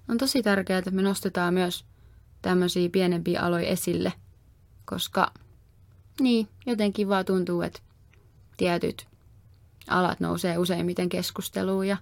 On 0.10 0.18
tosi 0.18 0.44
tärkeää, 0.44 0.80
että 0.80 0.92
me 0.92 1.02
nostetaan 1.02 1.54
myös 1.54 1.86
tämmöisiä 2.42 2.90
pienempiä 2.90 3.42
aloja 3.42 3.68
esille, 3.68 4.14
koska 4.86 5.32
niin, 6.20 6.48
jotenkin 6.66 7.10
vaan 7.10 7.26
tuntuu, 7.26 7.62
että 7.62 7.80
tietyt 8.58 9.11
alat 9.92 10.20
nousee 10.20 10.58
useimmiten 10.58 11.10
keskusteluun 11.10 11.88
ja 11.88 11.98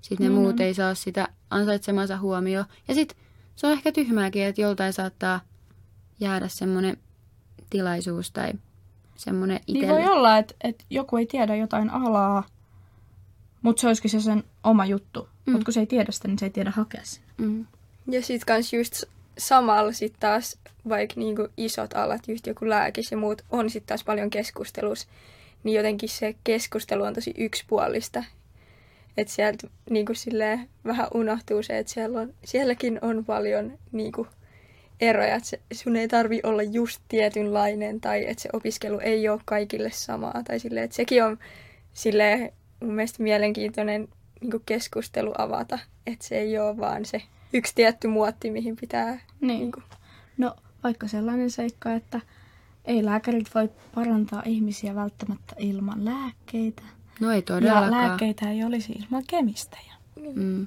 sitten 0.00 0.24
ne 0.24 0.28
Niin 0.28 0.40
muut 0.40 0.60
ei 0.60 0.74
saa 0.74 0.94
sitä 0.94 1.28
ansaitsemansa 1.50 2.18
huomioon. 2.18 2.66
Ja 2.88 2.94
sitten 2.94 3.16
se 3.56 3.66
on 3.66 3.72
ehkä 3.72 3.92
tyhmääkin, 3.92 4.44
että 4.44 4.60
joltain 4.60 4.92
saattaa 4.92 5.40
jäädä 6.20 6.48
semmoinen 6.48 6.96
tilaisuus 7.70 8.30
tai 8.30 8.52
semmoinen 9.16 9.60
Niin 9.66 9.76
itselle. 9.76 10.02
voi 10.02 10.12
olla, 10.12 10.38
että, 10.38 10.54
että 10.64 10.84
joku 10.90 11.16
ei 11.16 11.26
tiedä 11.26 11.56
jotain 11.56 11.90
alaa, 11.90 12.44
mutta 13.62 13.80
se 13.80 13.86
olisikin 13.86 14.10
se 14.10 14.20
sen 14.20 14.44
oma 14.64 14.86
juttu. 14.86 15.28
Mm. 15.46 15.52
Mutta 15.52 15.64
kun 15.64 15.74
se 15.74 15.80
ei 15.80 15.86
tiedä 15.86 16.12
sitä, 16.12 16.28
niin 16.28 16.38
se 16.38 16.46
ei 16.46 16.50
tiedä 16.50 16.70
hakea 16.70 17.00
sinne. 17.04 17.28
Mm. 17.36 17.66
Ja 18.10 18.22
sit 18.22 18.44
kans 18.44 18.72
just 18.72 19.04
samalla 19.38 19.92
sit 19.92 20.14
taas 20.20 20.58
vaikka 20.88 21.14
niinku 21.16 21.48
isot 21.56 21.96
alat, 21.96 22.28
just 22.28 22.46
joku 22.46 22.68
lääkis 22.68 23.10
ja 23.10 23.16
muut, 23.16 23.42
on 23.50 23.70
sit 23.70 23.86
taas 23.86 24.04
paljon 24.04 24.30
keskustelus, 24.30 25.06
niin 25.64 25.76
jotenkin 25.76 26.08
se 26.08 26.34
keskustelu 26.44 27.02
on 27.02 27.14
tosi 27.14 27.34
yksipuolista. 27.38 28.24
Että 29.16 29.32
sieltä 29.32 29.66
niin 29.90 30.06
kuin 30.06 30.16
silleen, 30.16 30.68
vähän 30.84 31.08
unohtuu 31.14 31.62
se, 31.62 31.78
että 31.78 31.92
siellä 31.92 32.20
on, 32.20 32.34
sielläkin 32.44 32.98
on 33.02 33.24
paljon 33.24 33.78
niin 33.92 34.12
kuin, 34.12 34.28
eroja. 35.00 35.34
Että 35.34 35.48
se, 35.48 35.60
sun 35.72 35.96
ei 35.96 36.08
tarvi 36.08 36.40
olla 36.42 36.62
just 36.62 37.00
tietynlainen 37.08 38.00
tai 38.00 38.24
että 38.28 38.42
se 38.42 38.48
opiskelu 38.52 38.98
ei 38.98 39.28
ole 39.28 39.40
kaikille 39.44 39.90
samaa. 39.90 40.42
Tai 40.44 40.60
silleen, 40.60 40.84
että 40.84 40.96
sekin 40.96 41.24
on 41.24 41.38
silleen, 41.92 42.52
mun 42.80 42.94
mielestä 42.94 43.22
mielenkiintoinen 43.22 44.08
niin 44.40 44.50
kuin 44.50 44.62
keskustelu 44.66 45.32
avata. 45.38 45.78
Että 46.06 46.24
se 46.24 46.38
ei 46.38 46.58
ole 46.58 46.76
vaan 46.76 47.04
se 47.04 47.22
yksi 47.52 47.74
tietty 47.74 48.08
muotti, 48.08 48.50
mihin 48.50 48.76
pitää... 48.76 49.10
Niin. 49.40 49.58
Niin 49.58 49.72
kuin, 49.72 49.84
No 50.36 50.56
vaikka 50.84 51.08
sellainen 51.08 51.50
seikka, 51.50 51.94
että 51.94 52.20
ei 52.84 53.04
lääkärit 53.04 53.54
voi 53.54 53.68
parantaa 53.94 54.42
ihmisiä 54.46 54.94
välttämättä 54.94 55.54
ilman 55.58 56.04
lääkkeitä. 56.04 56.82
No 57.20 57.30
ei 57.30 57.38
Ja 57.38 57.42
todellakaan. 57.42 57.90
lääkkeitä 57.90 58.50
ei 58.50 58.64
olisi 58.64 58.92
ilman 58.92 59.24
kemistejä. 59.26 59.94
Mm. 60.34 60.66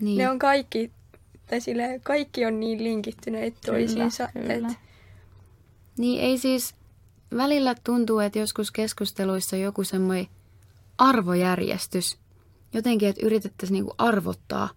Niin. 0.00 0.18
ne 0.18 0.30
on 0.30 0.38
kaikki, 0.38 0.92
tai 1.46 1.60
silleen, 1.60 2.00
kaikki 2.00 2.44
on 2.46 2.60
niin 2.60 2.84
linkittyneet 2.84 3.54
toisiinsa. 3.66 4.28
kyllä. 4.32 4.68
että 4.68 4.80
Niin 5.98 6.20
ei 6.22 6.38
siis, 6.38 6.74
välillä 7.36 7.74
tuntuu, 7.84 8.18
että 8.18 8.38
joskus 8.38 8.70
keskusteluissa 8.70 9.56
joku 9.56 9.84
semmoinen 9.84 10.26
arvojärjestys, 10.98 12.18
jotenkin, 12.72 13.08
että 13.08 13.26
yritettäisiin 13.26 13.74
niinku 13.74 13.94
arvottaa 13.98 14.68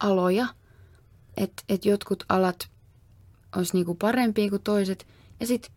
aloja, 0.00 0.46
että 1.36 1.62
et 1.68 1.84
jotkut 1.84 2.24
alat 2.28 2.70
olisi 3.56 3.74
niinku 3.76 3.94
parempia 3.94 4.50
kuin 4.50 4.62
toiset. 4.62 5.06
Ja 5.40 5.46
sitten 5.46 5.72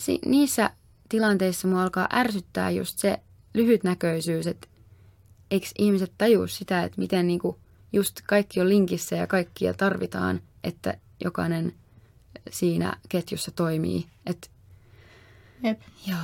si, 0.00 0.18
niissä 0.26 0.70
tilanteissa 1.08 1.68
mua 1.68 1.82
alkaa 1.82 2.08
ärsyttää 2.12 2.70
just 2.70 2.98
se 2.98 3.18
lyhytnäköisyys, 3.54 4.46
että 4.46 4.68
eikö 5.50 5.66
ihmiset 5.78 6.12
tajua 6.18 6.46
sitä, 6.46 6.82
että 6.82 7.00
miten 7.00 7.26
niinku 7.26 7.58
just 7.92 8.20
kaikki 8.26 8.60
on 8.60 8.68
linkissä 8.68 9.16
ja 9.16 9.26
kaikkia 9.26 9.74
tarvitaan, 9.74 10.40
että 10.64 10.94
jokainen 11.24 11.72
siinä 12.50 12.92
ketjussa 13.08 13.50
toimii. 13.50 14.06
Et, 14.26 14.50
Jep. 15.62 15.80
joo. 16.06 16.18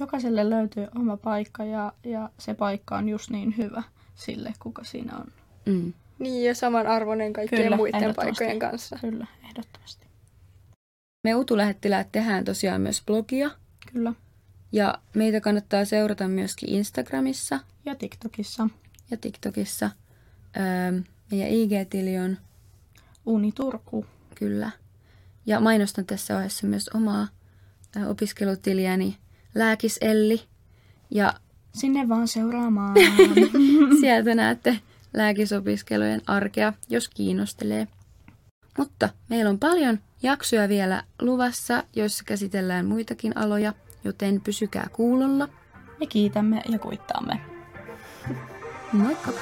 Jokaiselle 0.00 0.50
löytyy 0.50 0.86
oma 0.98 1.16
paikka 1.16 1.64
ja, 1.64 1.92
ja 2.04 2.30
se 2.38 2.54
paikka 2.54 2.96
on 2.96 3.08
just 3.08 3.30
niin 3.30 3.56
hyvä 3.56 3.82
sille, 4.14 4.54
kuka 4.58 4.84
siinä 4.84 5.16
on. 5.16 5.26
Mm. 5.66 5.92
Niin, 6.18 6.44
ja 6.44 6.54
samanarvoinen 6.54 7.32
kaikkien 7.32 7.62
Kyllä, 7.62 7.76
muiden 7.76 8.14
paikkojen 8.14 8.58
kanssa. 8.58 8.98
Kyllä, 9.00 9.26
ehdottomasti. 9.44 10.06
Me 11.22 11.34
Utulähettiläät 11.34 12.12
tehdään 12.12 12.44
tosiaan 12.44 12.80
myös 12.80 13.02
blogia. 13.06 13.50
Kyllä. 13.92 14.12
Ja 14.72 14.98
meitä 15.14 15.40
kannattaa 15.40 15.84
seurata 15.84 16.28
myöskin 16.28 16.68
Instagramissa 16.68 17.60
Ja 17.84 17.94
TikTokissa 17.94 18.68
ja 19.10 19.16
TikTokissa. 19.16 19.90
Öö, 20.56 21.00
meidän 21.30 21.48
IG-tili 21.48 22.18
on 22.18 22.38
Uni 23.26 23.52
Turku. 23.52 24.06
kyllä. 24.34 24.70
Ja 25.46 25.60
mainostan 25.60 26.06
tässä 26.06 26.34
vaiheessa 26.34 26.66
myös 26.66 26.88
omaa 26.88 27.28
opiskelutiliäni 28.08 29.16
Lääkiselli. 29.54 30.42
Ja 31.10 31.34
Sinne 31.74 32.08
vaan 32.08 32.28
seuraamaan. 32.28 32.94
sieltä 34.00 34.34
näette 34.34 34.80
lääkisopiskelujen 35.14 36.22
arkea, 36.26 36.72
jos 36.88 37.08
kiinnostelee. 37.08 37.88
Mutta 38.78 39.08
meillä 39.28 39.50
on 39.50 39.58
paljon 39.58 39.98
jaksoja 40.22 40.68
vielä 40.68 41.02
luvassa, 41.22 41.84
joissa 41.96 42.24
käsitellään 42.24 42.86
muitakin 42.86 43.36
aloja, 43.36 43.72
joten 44.04 44.40
pysykää 44.40 44.86
kuulolla. 44.92 45.48
Me 46.00 46.06
kiitämme 46.06 46.62
ja 46.68 46.78
kuittaamme. 46.78 47.40
Moikka! 48.92 49.32